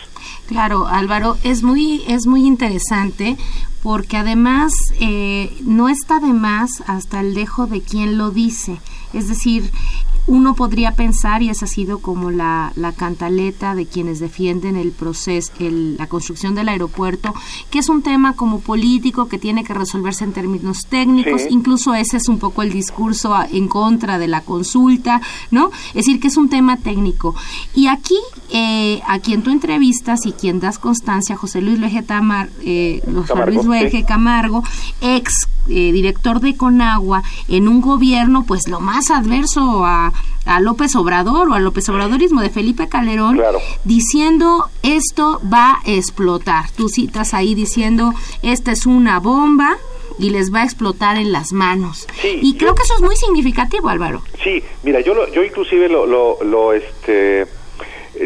[0.47, 3.37] Claro, Álvaro, es muy, es muy interesante
[3.83, 8.79] porque además eh, no está de más hasta el dejo de quien lo dice.
[9.12, 9.71] Es decir,
[10.27, 14.93] uno podría pensar, y esa ha sido como la, la cantaleta de quienes defienden el
[14.93, 17.35] proceso, el, la construcción del aeropuerto,
[17.70, 21.49] que es un tema como político que tiene que resolverse en términos técnicos, sí.
[21.51, 25.20] incluso ese es un poco el discurso a, en contra de la consulta,
[25.51, 25.70] ¿no?
[25.89, 27.35] Es decir, que es un tema técnico.
[27.75, 28.18] Y aquí,
[28.51, 33.35] eh, a quien tú entrevistas y quien das constancia, José Luis Luege Tamar, eh, José
[33.47, 34.05] Luis Luege.
[34.05, 34.62] Camargo,
[35.01, 40.12] ex eh, director de Conagua, en un gobierno, pues lo más adverso a
[40.47, 43.61] a López Obrador o al López Obradorismo de Felipe Calderón claro.
[43.85, 46.71] diciendo esto va a explotar.
[46.71, 48.12] Tú citas ahí diciendo
[48.43, 49.79] esta es una bomba
[50.19, 52.07] y les va a explotar en las manos.
[52.21, 54.23] Sí, y creo yo, que eso es muy significativo, Álvaro.
[54.43, 57.47] Sí, mira, yo lo, yo inclusive lo, lo, lo este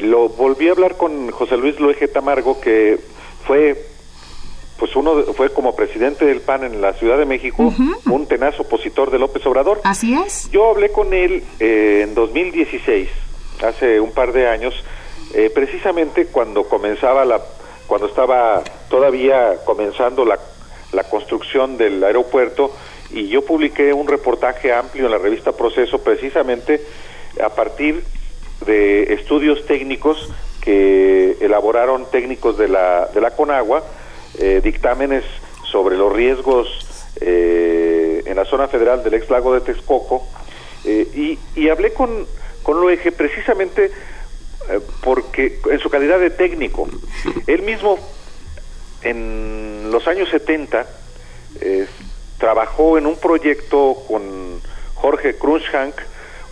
[0.02, 2.98] lo volví a hablar con José Luis Loeje Tamargo que
[3.46, 3.86] fue
[4.78, 8.12] pues uno fue como presidente del PAN en la Ciudad de México, uh -huh.
[8.12, 9.80] un tenaz opositor de López Obrador.
[9.84, 10.48] Así es.
[10.50, 13.08] Yo hablé con él eh, en 2016,
[13.66, 14.74] hace un par de años,
[15.34, 17.40] eh, precisamente cuando comenzaba la,
[17.88, 20.38] cuando estaba todavía comenzando la,
[20.92, 22.72] la construcción del aeropuerto,
[23.10, 26.80] y yo publiqué un reportaje amplio en la revista Proceso, precisamente
[27.42, 28.04] a partir
[28.64, 33.82] de estudios técnicos que elaboraron técnicos de la, de la Conagua,
[34.38, 35.24] eh, dictámenes
[35.70, 36.68] sobre los riesgos
[37.20, 40.26] eh, en la zona federal del ex lago de Texcoco
[40.84, 42.26] eh, y, y, hablé con,
[42.62, 43.90] con Loeje precisamente
[44.70, 46.88] eh, porque en su calidad de técnico,
[47.46, 47.98] él mismo
[49.02, 50.86] en los años 70
[51.60, 51.86] eh,
[52.38, 54.60] trabajó en un proyecto con
[54.94, 55.94] Jorge Cruikshank,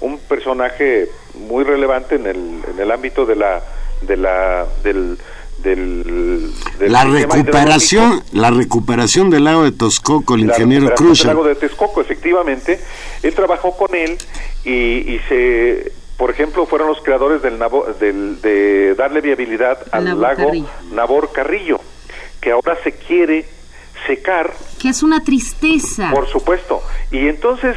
[0.01, 3.63] un personaje muy relevante en el, en el ámbito de la,
[4.03, 5.19] de la, del,
[5.63, 11.45] del, del la recuperación la recuperación del lago de Texcoco el ingeniero Cruz del lago
[11.45, 12.81] de Texcoco efectivamente.
[13.23, 14.17] Él trabajó con él
[14.65, 17.59] y, y, se por ejemplo fueron los creadores del,
[18.01, 20.69] del de darle viabilidad al Nabor lago Carrillo.
[20.93, 21.81] Nabor Carrillo
[22.41, 23.47] que ahora se quiere
[24.07, 24.53] secar.
[24.81, 26.11] Que es una tristeza.
[26.13, 26.81] Por supuesto.
[27.11, 27.77] Y entonces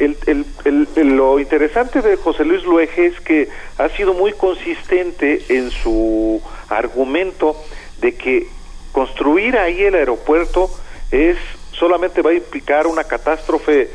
[0.00, 6.42] el, lo interesante de José Luis Luege es que ha sido muy consistente en su
[6.68, 7.54] argumento
[8.00, 8.46] de que
[8.92, 10.70] construir ahí el aeropuerto
[11.10, 11.36] es
[11.72, 13.90] solamente va a implicar una catástrofe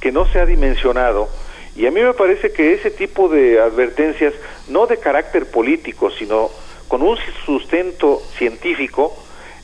[0.00, 1.28] que no se ha dimensionado.
[1.76, 4.34] Y a mí me parece que ese tipo de advertencias
[4.68, 6.50] no de carácter político sino
[6.88, 9.16] con un sustento científico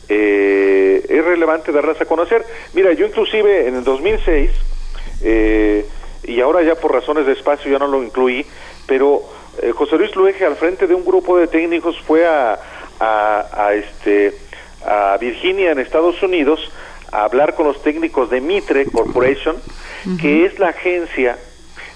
[0.09, 2.45] eh, es relevante darlas a conocer.
[2.75, 4.51] Mira yo inclusive en el 2006
[5.23, 5.87] eh,
[6.25, 8.45] y ahora ya por razones de espacio ya no lo incluí,
[8.87, 9.23] pero
[9.63, 12.59] eh, José Luis Luege al frente de un grupo de técnicos fue a,
[13.01, 14.35] a, a, este
[14.85, 16.71] a Virginia en Estados Unidos
[17.13, 20.21] a hablar con los técnicos de Mitre Corporation, uh -huh.
[20.21, 21.39] que es la agencia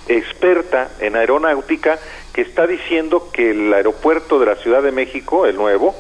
[0.09, 5.47] experta en aeronáutica que que está diciendo que el aeropuerto de la Ciudad de México,
[5.47, 5.95] el nuevo,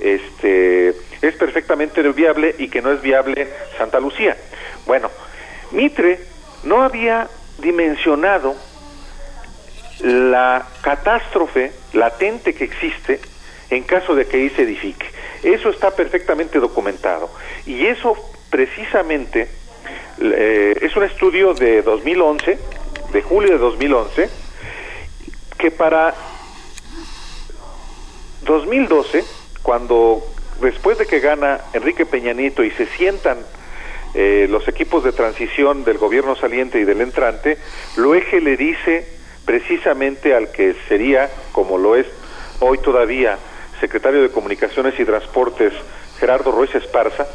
[0.00, 3.48] este, es perfectamente viable y que no es viable
[3.78, 4.36] Santa Lucía.
[4.86, 5.10] Bueno,
[5.72, 6.18] Mitre
[6.64, 8.56] no había dimensionado
[10.00, 13.20] la catástrofe latente que existe
[13.70, 15.06] en caso de que ahí se edifique.
[15.42, 17.30] Eso está perfectamente documentado.
[17.66, 18.16] Y eso
[18.50, 19.48] precisamente
[20.20, 22.58] eh, es un estudio de 2011,
[23.12, 24.30] de julio de 2011,
[25.58, 26.14] que para
[28.42, 29.24] 2012,
[29.62, 30.22] cuando
[30.60, 33.38] después de que gana Enrique Peñanito y se sientan
[34.14, 37.58] eh, los equipos de transición del gobierno saliente y del entrante,
[37.96, 39.06] Luege le dice
[39.44, 42.06] precisamente al que sería, como lo es
[42.60, 43.38] hoy todavía,
[43.80, 45.72] secretario de Comunicaciones y Transportes,
[46.18, 47.26] Gerardo Ruiz Esparza,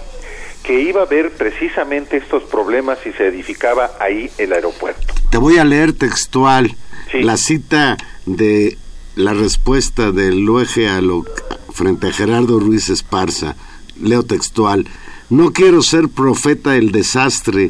[0.64, 5.14] que iba a ver precisamente estos problemas si se edificaba ahí el aeropuerto.
[5.30, 6.76] Te voy a leer textual
[7.14, 8.78] la cita de
[9.16, 11.26] la respuesta del Luege a lo,
[11.74, 13.56] frente a Gerardo Ruiz Esparza.
[14.02, 14.86] Leo textual.
[15.30, 17.70] No quiero ser profeta del desastre,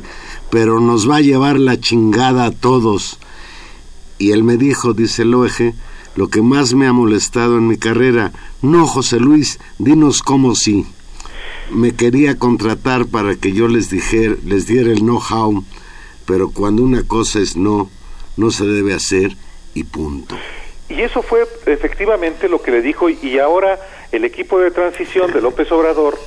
[0.50, 3.20] pero nos va a llevar la chingada a todos.
[4.18, 5.74] Y él me dijo, dice Luege,
[6.16, 8.32] lo que más me ha molestado en mi carrera.
[8.62, 10.86] No, José Luis, dinos cómo sí.
[11.70, 15.64] Me quería contratar para que yo les dijera, les diera el know-how,
[16.26, 17.90] pero cuando una cosa es no,
[18.38, 19.36] no se debe hacer
[19.74, 20.38] y punto.
[20.88, 23.80] Y eso fue efectivamente lo que le dijo y ahora
[24.14, 26.18] el equipo de transición de López Obrador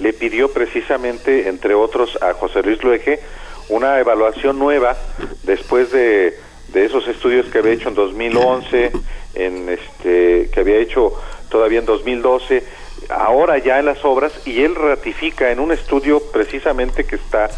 [0.00, 3.20] le pidió precisamente, entre otros, a José Luis Luege
[3.68, 4.96] una evaluación nueva
[5.42, 6.38] después de,
[6.68, 8.92] de esos estudios que había hecho en 2011,
[9.34, 11.12] en este, que había hecho
[11.48, 12.64] todavía en 2012,
[13.10, 17.50] ahora ya en las obras, y él ratifica en un estudio precisamente que está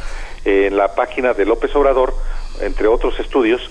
[0.45, 2.15] en la página de López Obrador,
[2.61, 3.71] entre otros estudios,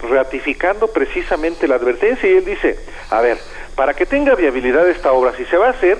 [0.00, 2.30] ratificando precisamente la advertencia.
[2.30, 2.78] Y él dice,
[3.10, 3.38] a ver,
[3.74, 5.98] para que tenga viabilidad esta obra, si se va a hacer,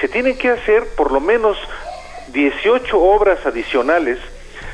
[0.00, 1.56] se tienen que hacer por lo menos
[2.28, 4.18] 18 obras adicionales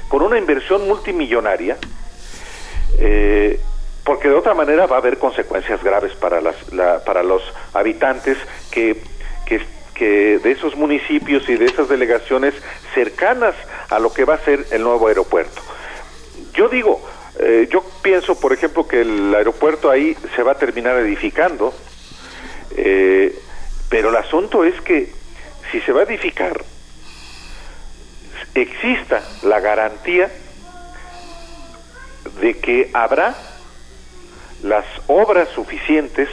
[0.08, 1.78] con una inversión multimillonaria,
[2.98, 3.60] eh,
[4.04, 6.56] porque de otra manera va a haber consecuencias graves para, las,
[7.04, 7.42] para los
[7.72, 8.36] habitantes
[8.70, 9.00] que,
[9.46, 9.62] que,
[9.94, 12.54] que de esos municipios y de esas delegaciones
[12.94, 13.54] cercanas
[13.88, 15.62] a lo que va a ser el nuevo aeropuerto.
[16.52, 17.00] Yo digo,
[17.38, 21.72] eh, yo pienso, por ejemplo, que el aeropuerto ahí se va a terminar edificando,
[22.76, 23.38] eh,
[23.92, 25.12] pero el asunto es que
[25.70, 26.64] si se va a edificar,
[28.54, 30.32] exista la garantía
[32.40, 33.36] de que habrá
[34.62, 36.30] las obras suficientes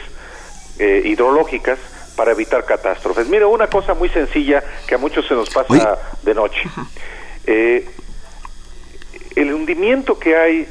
[0.78, 1.78] eh, hidrológicas
[2.16, 3.28] para evitar catástrofes.
[3.28, 6.62] Mira, una cosa muy sencilla que a muchos se nos pasa de noche.
[7.44, 10.66] el hundimiento que hay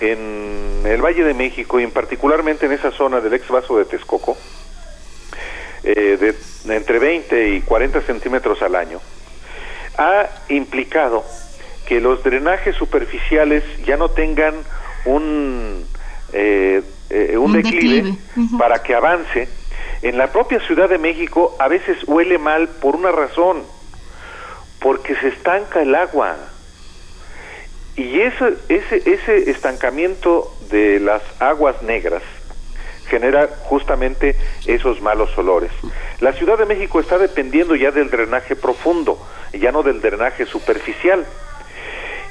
[0.00, 3.84] en el Valle de México y en particularmente en esa zona del ex vaso de
[3.84, 4.38] Texcoco,
[5.84, 9.00] eh, de, entre 20 y 40 centímetros al año,
[9.98, 11.24] ha implicado
[11.86, 14.54] que los drenajes superficiales ya no tengan
[15.04, 15.86] un,
[16.32, 18.14] eh, eh, un, declive,
[18.58, 19.48] para que avance.
[20.02, 23.62] En la propia Ciudad de México a veces huele mal por una razón,
[24.80, 26.36] porque se estanca el agua
[27.96, 32.22] y ese, ese, ese estancamiento de las aguas negras
[33.08, 34.36] genera justamente
[34.66, 35.70] esos malos olores.
[36.20, 39.18] La Ciudad de México está dependiendo ya del drenaje profundo,
[39.52, 41.26] ya no del drenaje superficial.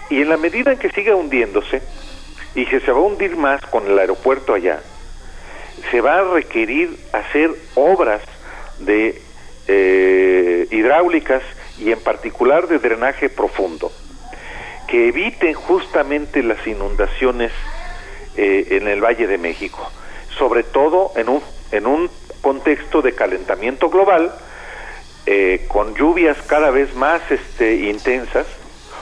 [0.09, 1.81] Y en la medida en que siga hundiéndose,
[2.55, 4.81] y que se va a hundir más con el aeropuerto allá,
[5.91, 8.21] se va a requerir hacer obras
[8.79, 9.21] de
[9.67, 11.41] eh, hidráulicas
[11.79, 13.91] y en particular de drenaje profundo
[14.87, 17.51] que eviten justamente las inundaciones
[18.37, 19.91] eh, en el Valle de México,
[20.37, 22.09] sobre todo en un, en un
[22.41, 24.33] contexto de calentamiento global,
[25.25, 28.45] eh, con lluvias cada vez más este, intensas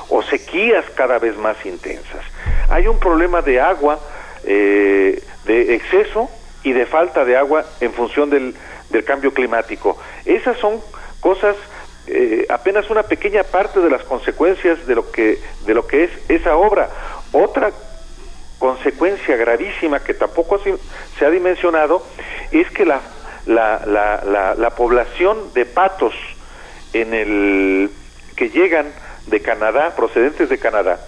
[0.09, 2.23] o sequías cada vez más intensas.
[2.69, 3.99] Hay un problema de agua,
[4.43, 6.29] eh, de exceso
[6.63, 8.55] y de falta de agua en función del,
[8.89, 9.97] del cambio climático.
[10.25, 10.79] Esas son
[11.19, 11.55] cosas
[12.07, 16.11] eh, apenas una pequeña parte de las consecuencias de lo que de lo que es
[16.29, 16.89] esa obra.
[17.31, 17.71] Otra
[18.61, 22.05] consecuencia gravísima que tampoco se ha dimensionado
[22.51, 23.01] es que la,
[23.47, 26.13] la, la, la, población de patos
[26.93, 27.89] en el
[28.35, 28.93] que llegan
[29.25, 30.99] de Canadá, procedentes de Canadá,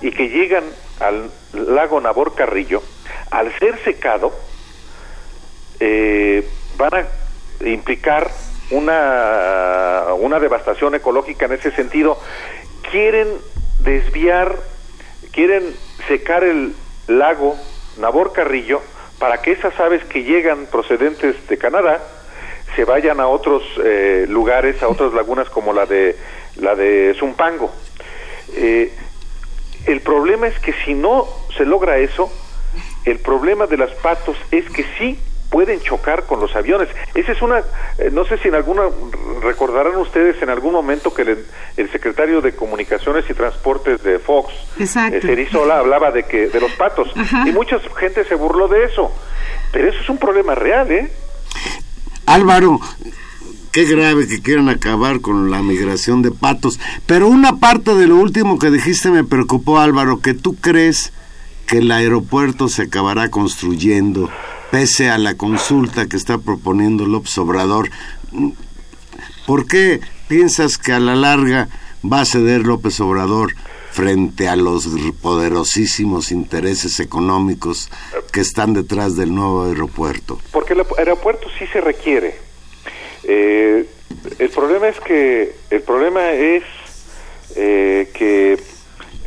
[0.00, 0.62] y que llegan
[1.00, 2.80] al lago Nabor Carrillo,
[3.32, 4.32] al ser secado,
[5.80, 8.30] eh, van a implicar
[8.70, 12.20] una, una devastación ecológica en ese sentido.
[12.92, 13.26] Quieren
[13.80, 14.54] desviar,
[15.32, 15.74] quieren
[16.06, 16.74] secar el
[17.06, 17.56] lago
[17.98, 18.80] Nabor Carrillo
[19.18, 22.00] para que esas aves que llegan procedentes de Canadá
[22.76, 26.16] se vayan a otros eh, lugares, a otras lagunas como la de
[26.56, 27.72] la de Zumpango.
[28.54, 28.92] Eh,
[29.86, 31.26] el problema es que si no
[31.56, 32.30] se logra eso,
[33.04, 35.18] el problema de las patos es que sí
[35.50, 36.88] pueden chocar con los aviones.
[37.14, 37.58] Esa es una,
[37.98, 38.82] eh, no sé si en alguna,
[39.42, 44.52] recordarán ustedes en algún momento que el, secretario de Comunicaciones y Transportes de Fox.
[45.22, 47.08] Cerizola, hablaba de que de los patos
[47.46, 49.10] y mucha gente se burló de eso.
[49.72, 51.10] Pero eso es un problema real, ¿eh?
[52.26, 52.78] Álvaro,
[53.72, 56.78] qué grave que quieran acabar con la migración de patos.
[57.06, 61.12] Pero una parte de lo último que dijiste me preocupó, Álvaro, que tú crees
[61.66, 64.30] que el aeropuerto se acabará construyendo
[64.70, 67.90] pese a la consulta que está proponiendo López Obrador.
[69.46, 71.68] ¿Por qué piensas que a la larga
[72.04, 73.54] va a ceder López Obrador
[73.90, 74.86] frente a los
[75.22, 77.90] poderosísimos intereses económicos
[78.32, 80.38] que están detrás del nuevo aeropuerto?
[80.52, 82.36] Porque el aeropuerto sí se requiere.
[83.24, 83.86] Eh,
[84.38, 86.62] el problema es que el problema es
[87.56, 88.58] eh, que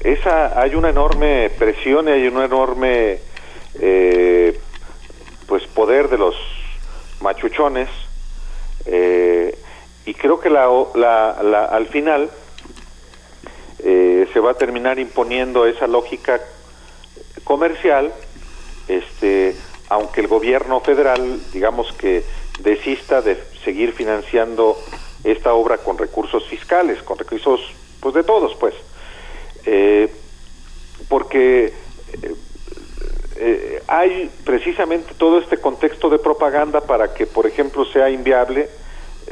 [0.03, 3.19] esa hay una enorme presión y hay una enorme
[3.79, 4.59] eh,
[5.51, 6.33] pues poder de los
[7.19, 7.89] machuchones
[8.85, 9.53] eh,
[10.05, 12.31] y creo que la, la, al final
[13.79, 16.39] eh, se va a terminar imponiendo esa lógica
[17.43, 18.13] comercial
[18.87, 19.53] este
[19.89, 22.23] aunque el gobierno federal digamos que
[22.61, 24.77] desista de seguir financiando
[25.25, 27.59] esta obra con recursos fiscales con recursos
[27.99, 28.73] pues de todos pues
[29.65, 30.09] eh,
[31.09, 31.73] porque
[33.43, 38.69] eh, hay precisamente todo este contexto de propaganda para que, por ejemplo, sea inviable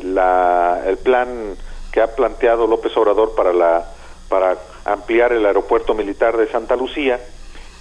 [0.02, 1.56] la, el plan
[1.92, 3.86] que ha planteado López Obrador para la
[4.28, 7.20] para ampliar el aeropuerto militar de Santa Lucía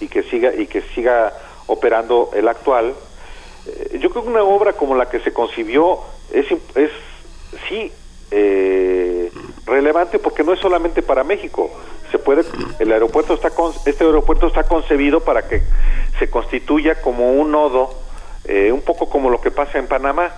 [0.00, 1.32] y que siga y que siga
[1.66, 2.92] operando el actual.
[3.66, 6.00] Eh, yo creo que una obra como la que se concibió
[6.30, 6.90] es, es
[7.70, 7.90] sí
[8.30, 9.32] eh,
[9.64, 11.70] relevante porque no es solamente para México.
[12.10, 12.44] Se puede,
[12.78, 13.50] el aeropuerto está
[13.86, 15.62] este aeropuerto está concebido para que
[16.18, 17.94] se constituya como un nodo,
[18.44, 20.32] eh, un poco como lo que pasa en Panamá.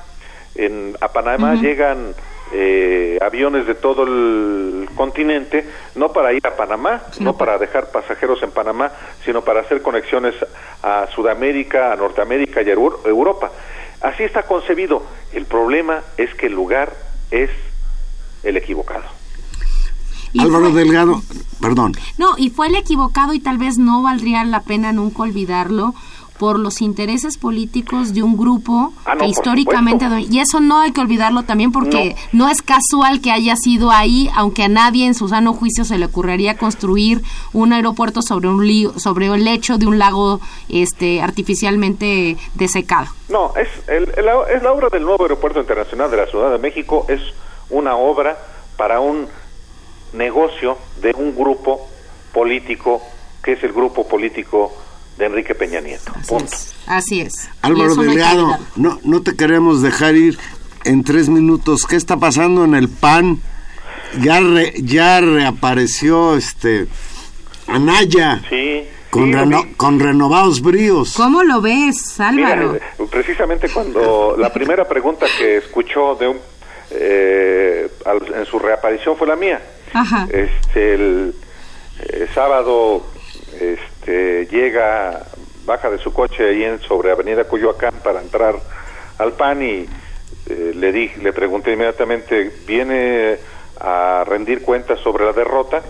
[0.56, 2.14] En, a Panamá llegan
[2.52, 5.64] eh, aviones de todo el continente,
[5.94, 8.90] no para ir a Panamá, no para dejar pasajeros en Panamá,
[9.24, 10.34] sino para hacer conexiones
[10.82, 13.52] a Sudamérica, a Norteamérica y a Europa.
[14.00, 15.02] Así está concebido.
[15.32, 16.92] El problema es que el lugar
[17.30, 17.50] es
[18.42, 19.19] el equivocado.
[20.38, 21.22] Álvaro Delgado,
[21.60, 21.92] perdón.
[22.18, 25.94] No, y fue el equivocado y tal vez no valdría la pena nunca olvidarlo
[26.40, 31.02] por los intereses políticos de un grupo ah, que históricamente y eso no hay que
[31.02, 32.48] olvidarlo también porque no.
[32.48, 36.06] es casual que haya sido ahí aunque a nadie en su sano juicio se le
[36.06, 37.20] ocurriría construir
[37.52, 43.68] un aeropuerto sobre un sobre el lecho de un lago este artificialmente desecado no es
[43.86, 47.20] es la obra del nuevo aeropuerto internacional de la Ciudad de México es
[47.68, 48.38] una obra
[48.78, 49.28] para un
[50.12, 51.88] negocio de un grupo
[52.32, 53.02] político
[53.42, 54.72] que es el grupo político
[55.18, 56.12] de Enrique Peña Nieto.
[56.28, 56.56] Punto.
[56.86, 57.48] Así es.
[57.62, 60.38] Álvaro Delgado, no, no te queremos dejar ir
[60.84, 61.86] en tres minutos.
[61.86, 63.40] ¿Qué está pasando en el PAN?
[64.20, 64.40] Ya,
[64.76, 66.88] ya reapareció este
[67.66, 68.42] Anaya.
[68.48, 68.84] Sí.
[69.10, 69.32] Con,
[69.76, 71.14] con, renovados bríos.
[71.16, 72.78] ¿Cómo lo ves, Álvaro?
[73.10, 76.38] precisamente cuando la primera pregunta que escuchó de un,
[76.92, 77.90] eh,
[78.36, 79.60] en su reaparición fue la mía.
[80.30, 81.34] Este, el,
[82.00, 83.06] eh, sábado
[83.60, 85.26] este, llega,
[85.64, 88.56] baja de su coche ahí en, sobre Avenida Coyoacán para entrar
[89.18, 89.86] al PAN y
[90.46, 93.38] eh, le, di, le pregunté inmediatamente, ¿viene
[93.78, 95.82] a rendir cuentas sobre la derrota?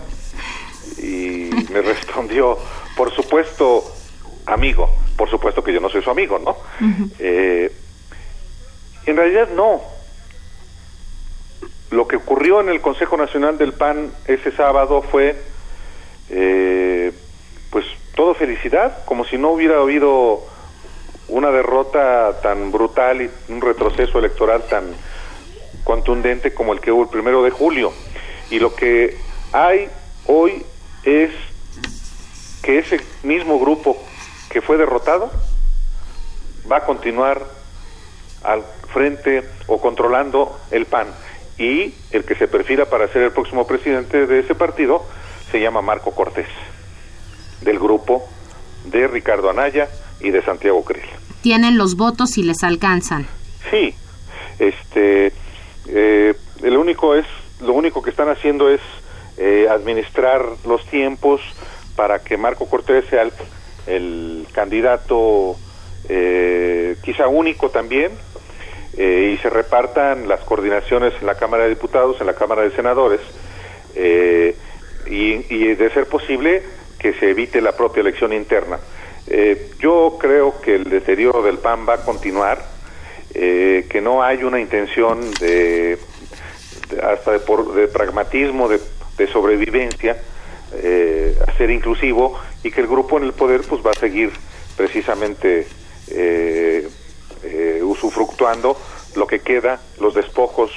[0.97, 2.57] Y me respondió,
[2.95, 3.83] por supuesto,
[4.45, 6.57] amigo, por supuesto que yo no soy su amigo, ¿no?
[7.19, 7.71] Eh,
[9.05, 9.81] en realidad no,
[11.91, 15.35] lo que ocurrió en el Consejo Nacional del PAN ese sábado fue,
[16.29, 17.11] eh,
[17.69, 17.85] pues,
[18.15, 20.41] todo felicidad, como si no hubiera habido
[21.27, 24.85] una derrota tan brutal y un retroceso electoral tan
[25.83, 27.91] contundente como el que hubo el primero de julio.
[28.49, 29.17] Y lo que
[29.51, 29.89] hay
[30.27, 30.65] hoy
[31.03, 31.31] es
[32.63, 33.97] que ese mismo grupo
[34.49, 35.29] que fue derrotado
[36.71, 37.45] va a continuar
[38.43, 38.63] al
[38.93, 41.07] frente o controlando el PAN
[41.61, 45.05] y el que se perfila para ser el próximo presidente de ese partido
[45.51, 46.47] se llama Marco Cortés,
[47.61, 48.27] del grupo
[48.85, 49.87] de Ricardo Anaya
[50.19, 51.05] y de Santiago Krill.
[51.41, 53.27] Tienen los votos y les alcanzan.
[53.69, 53.93] Sí,
[54.57, 55.33] este,
[55.87, 56.33] eh,
[56.63, 57.25] el único es,
[57.61, 58.81] lo único que están haciendo es
[59.37, 61.41] eh, administrar los tiempos
[61.95, 63.29] para que Marco Cortés sea
[63.87, 65.55] el, candidato
[66.09, 68.11] eh, quizá único también,
[68.93, 73.21] y se repartan las coordinaciones en la Cámara de Diputados, en la Cámara de Senadores,
[73.95, 76.61] y, y, de ser posible
[76.99, 78.79] que se evite la propia elección interna.
[79.79, 82.63] yo creo que el deterioro del PAN va a continuar,
[83.33, 85.97] que no hay una intención de,
[87.01, 88.79] hasta de, por, de pragmatismo, de,
[89.17, 90.17] de sobrevivencia,
[90.73, 94.31] eh, a ser inclusivo y que el grupo en el poder pues va a seguir
[94.77, 95.67] precisamente
[96.07, 96.87] eh,
[97.43, 98.77] eh, usufructuando
[99.15, 100.71] lo que queda, los despojos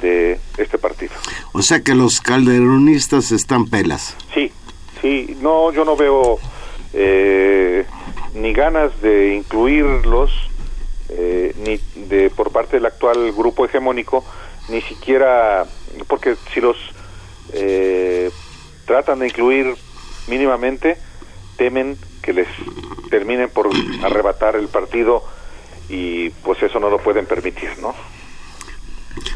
[0.00, 1.12] de este partido.
[1.52, 4.16] O sea que los calderonistas están pelas.
[4.34, 4.52] Sí,
[5.00, 6.38] sí, no, yo no veo
[6.92, 7.86] eh,
[8.34, 10.30] ni ganas de incluirlos
[11.64, 11.78] ni
[12.08, 14.24] de por parte del actual grupo hegemónico,
[14.68, 15.64] ni siquiera
[16.06, 16.76] porque si los
[17.52, 18.30] eh,
[18.86, 19.74] tratan de incluir
[20.26, 20.96] mínimamente,
[21.56, 22.48] temen que les
[23.10, 23.68] terminen por
[24.02, 25.22] arrebatar el partido
[25.88, 27.94] y pues eso no lo pueden permitir, ¿no?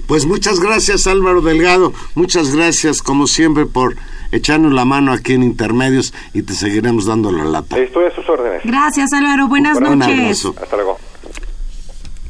[0.06, 3.96] Pues muchas gracias Álvaro Delgado, muchas gracias como siempre por
[4.32, 7.78] echarnos la mano aquí en Intermedios y te seguiremos dando la lata.
[7.78, 8.62] Estoy a sus órdenes.
[8.64, 10.44] Gracias Álvaro, buenas noches.
[10.46, 10.98] Hasta luego.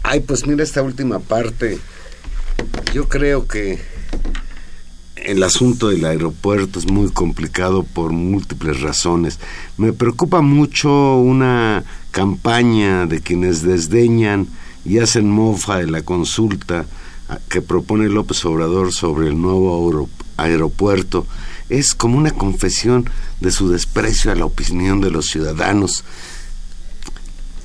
[0.03, 1.79] Ay, pues mira esta última parte.
[2.93, 3.79] Yo creo que
[5.17, 9.39] el asunto del aeropuerto es muy complicado por múltiples razones.
[9.77, 14.49] Me preocupa mucho una campaña de quienes desdeñan
[14.85, 16.87] y hacen mofa de la consulta
[17.49, 21.27] que propone López Obrador sobre el nuevo aeropuerto.
[21.69, 23.09] Es como una confesión
[23.41, 26.05] de su desprecio a la opinión de los ciudadanos.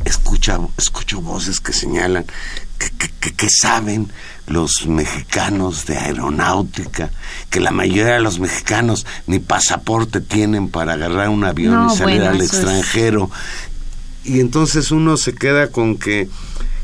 [0.03, 2.25] Escucha, escucho voces que señalan
[3.37, 4.11] que saben
[4.47, 7.11] los mexicanos de aeronáutica,
[7.49, 12.23] que la mayoría de los mexicanos ni pasaporte tienen para agarrar un avión y salir
[12.23, 13.29] al extranjero.
[14.23, 16.27] Y entonces uno se queda con que,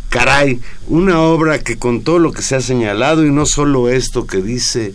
[0.10, 4.28] caray, una obra que con todo lo que se ha señalado, y no solo esto
[4.28, 4.94] que dice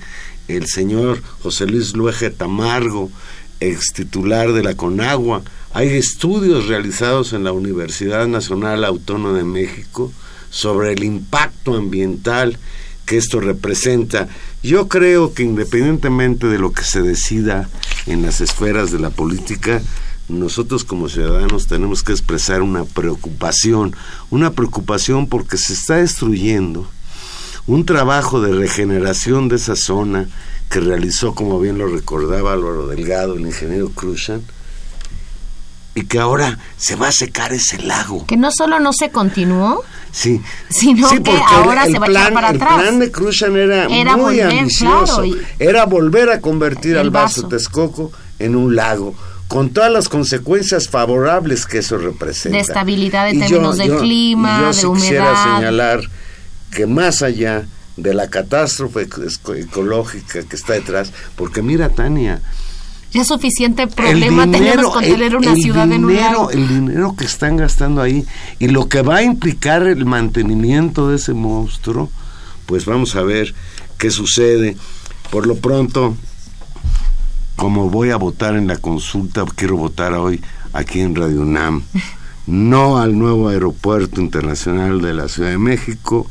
[0.48, 3.10] el señor José Luis Luege Tamargo,
[3.60, 5.42] ex titular de la Conagua,
[5.72, 10.12] hay estudios realizados en la Universidad Nacional Autónoma de México,
[10.50, 12.58] sobre el impacto ambiental
[13.06, 14.28] que esto representa.
[14.62, 17.68] Yo creo que independientemente de lo que se decida
[18.06, 19.82] en las esferas de la política,
[20.28, 23.94] nosotros como ciudadanos tenemos que expresar una preocupación,
[24.30, 26.88] una preocupación porque se está destruyendo
[27.66, 30.28] un trabajo de regeneración de esa zona
[30.70, 34.42] que realizó, como bien lo recordaba Álvaro Delgado, el ingeniero Cruzan,
[35.94, 38.26] y que ahora se va a secar ese lago.
[38.26, 42.48] Que no solo no se continuó, sí, sino que ahora se va a echar para
[42.48, 42.76] atrás.
[42.76, 45.22] El plan de Cruzan era, muy ambicioso,
[45.58, 49.14] era volver a convertir al vaso Texcoco en un lago
[49.54, 52.56] con todas las consecuencias favorables que eso representa.
[52.56, 56.00] De estabilidad en términos de clima, yo de sí quisiera señalar
[56.72, 57.64] que más allá
[57.96, 59.06] de la catástrofe
[59.56, 62.42] ecológica que está detrás, porque mira Tania,
[63.12, 66.18] ya suficiente problema tenemos con tener una ciudad en un.
[66.52, 68.26] El dinero que están gastando ahí
[68.58, 72.10] y lo que va a implicar el mantenimiento de ese monstruo,
[72.66, 73.54] pues vamos a ver
[73.98, 74.76] qué sucede.
[75.30, 76.16] Por lo pronto,
[77.56, 80.42] como voy a votar en la consulta, quiero votar hoy
[80.72, 81.82] aquí en Radio UNAM.
[82.46, 86.26] No al nuevo aeropuerto internacional de la Ciudad de México,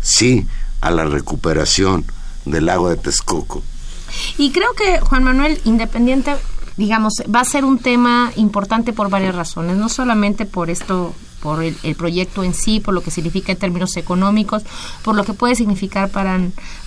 [0.00, 0.46] sí
[0.80, 2.04] a la recuperación
[2.44, 3.64] del lago de Texcoco.
[4.38, 6.36] Y creo que Juan Manuel, independiente,
[6.76, 11.14] digamos, va a ser un tema importante por varias razones, no solamente por esto
[11.46, 14.64] por el, proyecto en sí, por lo que significa en términos económicos,
[15.04, 16.40] por lo que puede significar para,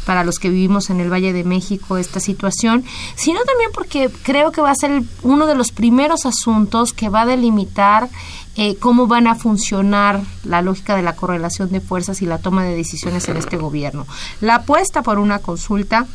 [0.06, 2.84] para los que vivimos en el Valle de México esta situación,
[3.16, 7.22] sino también porque creo que va a ser uno de los primeros asuntos que va
[7.22, 8.10] a delimitar
[8.58, 12.66] eh, cómo van a funcionar la lógica de la correlación de fuerzas y la toma
[12.66, 14.06] de decisiones en este gobierno.
[14.42, 16.06] La apuesta por una consulta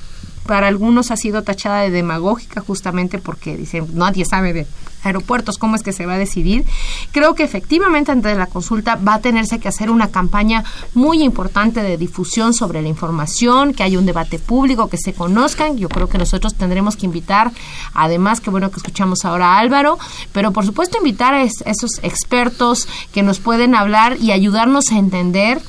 [0.44, 4.66] para algunos ha sido tachada de demagógica justamente porque dicen nadie sabe de
[5.04, 6.64] aeropuertos cómo es que se va a decidir.
[7.12, 11.22] Creo que efectivamente antes de la consulta va a tenerse que hacer una campaña muy
[11.22, 15.76] importante de difusión sobre la información, que haya un debate público, que se conozcan.
[15.78, 17.52] Yo creo que nosotros tendremos que invitar,
[17.94, 19.98] además que bueno que escuchamos ahora a Álvaro,
[20.32, 25.60] pero por supuesto invitar a esos expertos que nos pueden hablar y ayudarnos a entender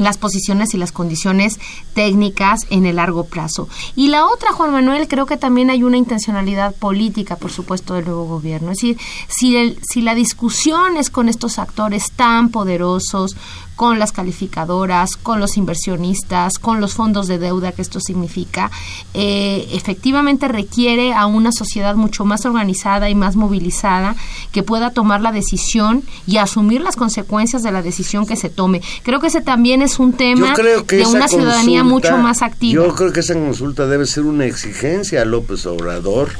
[0.00, 1.60] las posiciones y las condiciones
[1.94, 3.68] técnicas en el largo plazo.
[3.94, 8.06] Y la otra, Juan Manuel, creo que también hay una intencionalidad política, por supuesto, del
[8.06, 8.70] nuevo gobierno.
[8.70, 8.98] Es decir,
[9.28, 13.36] si, el, si la discusión es con estos actores tan poderosos,
[13.80, 18.70] con las calificadoras, con los inversionistas, con los fondos de deuda que esto significa,
[19.14, 24.16] eh, efectivamente requiere a una sociedad mucho más organizada y más movilizada
[24.52, 28.82] que pueda tomar la decisión y asumir las consecuencias de la decisión que se tome.
[29.02, 32.84] Creo que ese también es un tema de una ciudadanía mucho más activa.
[32.84, 36.30] Yo creo que esa consulta debe ser una exigencia a López Obrador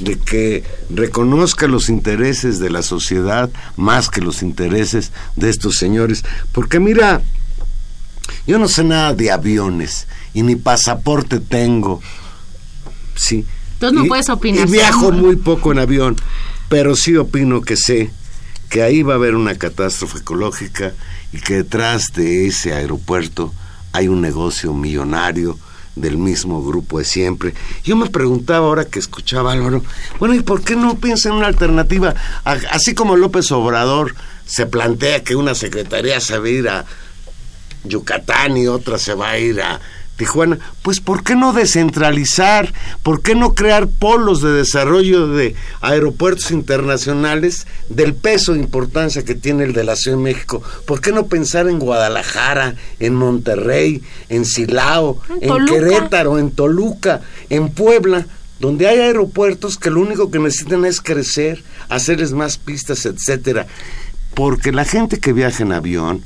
[0.00, 6.24] de que reconozca los intereses de la sociedad más que los intereses de estos señores.
[6.52, 7.22] Porque mira,
[8.46, 12.00] yo no sé nada de aviones y ni pasaporte tengo.
[13.14, 13.46] Sí.
[13.74, 14.68] Entonces no puedes opinar.
[14.68, 16.16] Y viajo muy poco en avión,
[16.68, 18.10] pero sí opino que sé
[18.68, 20.92] que ahí va a haber una catástrofe ecológica
[21.32, 23.52] y que detrás de ese aeropuerto
[23.92, 25.58] hay un negocio millonario
[25.96, 27.54] del mismo grupo de siempre.
[27.82, 29.82] Yo me preguntaba ahora que escuchaba Álvaro,
[30.18, 32.14] bueno, ¿y por qué no piensa en una alternativa?
[32.44, 34.14] Así como López Obrador
[34.44, 36.84] se plantea que una secretaría se va a ir a
[37.84, 39.80] Yucatán y otra se va a ir a
[40.16, 42.72] Tijuana, pues ¿por qué no descentralizar?
[43.02, 49.34] ¿Por qué no crear polos de desarrollo de aeropuertos internacionales del peso e importancia que
[49.34, 50.62] tiene el de la Ciudad de México?
[50.86, 57.70] ¿Por qué no pensar en Guadalajara, en Monterrey, en Silao, en, Querétaro, en Toluca, en
[57.70, 58.26] Puebla?
[58.58, 63.66] donde hay aeropuertos que lo único que necesitan es crecer, hacerles más pistas, etcétera.
[64.32, 66.22] Porque la gente que viaja en avión,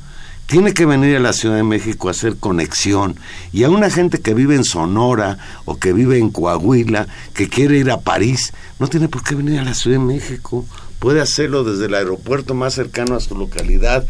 [0.47, 3.15] tiene que venir a la Ciudad de México a hacer conexión.
[3.53, 7.77] Y a una gente que vive en Sonora o que vive en Coahuila, que quiere
[7.77, 10.65] ir a París, no tiene por qué venir a la Ciudad de México.
[10.99, 14.05] Puede hacerlo desde el aeropuerto más cercano a su localidad.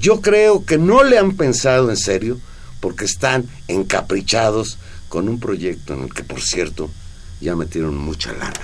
[0.00, 2.38] Yo creo que no le han pensado en serio
[2.80, 4.78] porque están encaprichados
[5.08, 6.90] con un proyecto en el que, por cierto,
[7.44, 8.60] ya metieron mucha lana.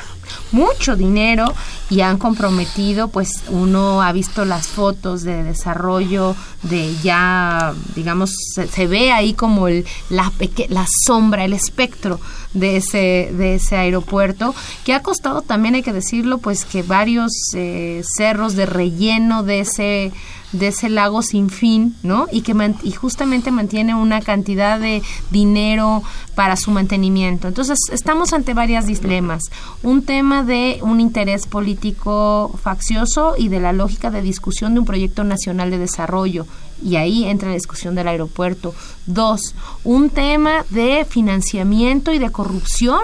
[0.52, 1.44] Mucho dinero
[1.90, 8.86] y han comprometido, pues uno ha visto las fotos de desarrollo de ya, digamos, se,
[8.86, 10.32] ve ahí como el, la,
[10.68, 12.20] la sombra, el espectro
[12.54, 14.54] de ese, de ese aeropuerto,
[14.84, 19.60] que ha costado también, hay que decirlo, pues que varios eh, cerros de relleno de
[19.60, 20.12] ese
[20.52, 22.26] de ese lago sin fin, ¿no?
[22.30, 26.02] Y que y justamente mantiene una cantidad de dinero
[26.34, 27.48] para su mantenimiento.
[27.48, 29.44] Entonces, estamos ante varias dilemas.
[29.82, 34.86] Un tema de un interés político faccioso y de la lógica de discusión de un
[34.86, 36.46] proyecto nacional de desarrollo
[36.82, 38.74] y ahí entra la discusión del aeropuerto.
[39.06, 39.54] Dos,
[39.84, 43.00] un tema de financiamiento y de corrupción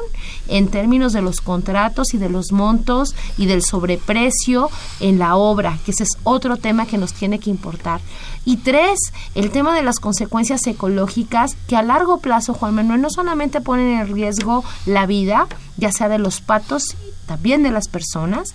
[0.49, 4.71] en términos de los contratos y de los montos y del sobreprecio
[5.01, 8.01] en la obra, que ese es otro tema que nos tiene que importar.
[8.45, 8.99] Y tres,
[9.35, 13.99] el tema de las consecuencias ecológicas que a largo plazo, Juan Manuel, no solamente ponen
[13.99, 16.97] en riesgo la vida, ya sea de los patos,
[17.27, 18.55] también de las personas,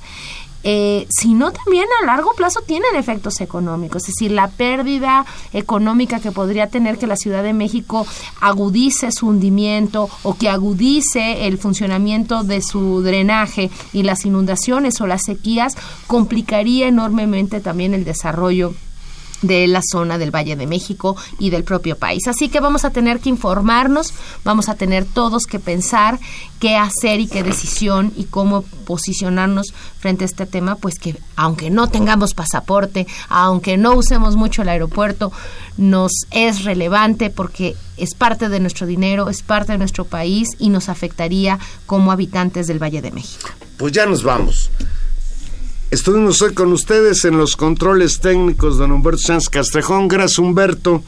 [0.64, 4.03] eh, sino también a largo plazo tienen efectos económicos.
[4.03, 8.05] Es decir, la pérdida económica que podría tener que la Ciudad de México
[8.39, 15.07] agudice su hundimiento o que agudice el funcionamiento de su drenaje y las inundaciones o
[15.07, 15.76] las sequías
[16.07, 18.74] complicaría enormemente también el desarrollo
[19.41, 22.27] de la zona del Valle de México y del propio país.
[22.27, 24.13] Así que vamos a tener que informarnos,
[24.43, 26.19] vamos a tener todos que pensar
[26.59, 31.71] qué hacer y qué decisión y cómo posicionarnos frente a este tema, pues que aunque
[31.71, 35.31] no tengamos pasaporte, aunque no usemos mucho el aeropuerto,
[35.77, 40.69] nos es relevante porque es parte de nuestro dinero, es parte de nuestro país y
[40.69, 43.49] nos afectaría como habitantes del Valle de México.
[43.77, 44.69] Pues ya nos vamos.
[45.91, 50.07] Estuvimos hoy con ustedes en los controles técnicos, don Humberto Sanz Castrejón.
[50.07, 51.03] Gracias, Humberto.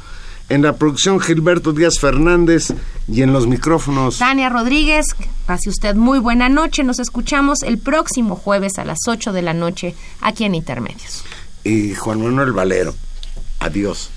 [0.49, 2.73] En la producción, Gilberto Díaz Fernández.
[3.07, 4.19] Y en los micrófonos.
[4.19, 5.05] Tania Rodríguez.
[5.45, 6.84] Pase usted muy buena noche.
[6.84, 11.23] Nos escuchamos el próximo jueves a las 8 de la noche aquí en Intermedios.
[11.63, 12.93] Y Juan Manuel Valero.
[13.61, 14.09] Adiós.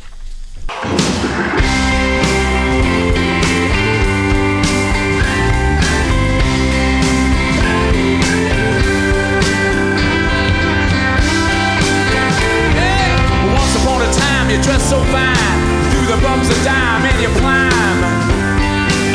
[16.46, 17.98] drops a dime and you climb.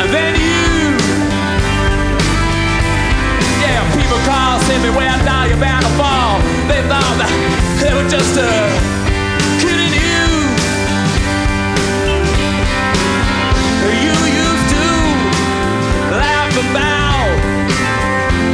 [0.00, 0.96] And then you,
[3.60, 6.40] yeah, people call, say me where I die, you're bound to fall.
[6.68, 7.30] They thought that
[7.80, 8.50] they were just a
[9.60, 10.24] kidding you.
[14.02, 14.86] You used to
[16.16, 17.28] laugh about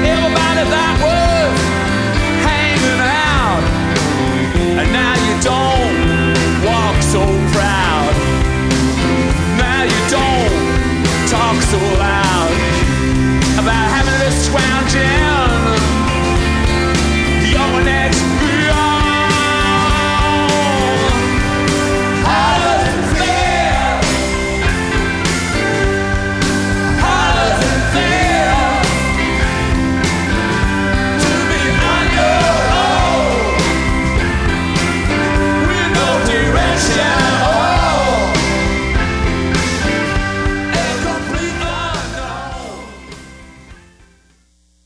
[0.04, 0.97] everybody that
[11.70, 12.50] so loud
[13.58, 15.37] about having this scrounging.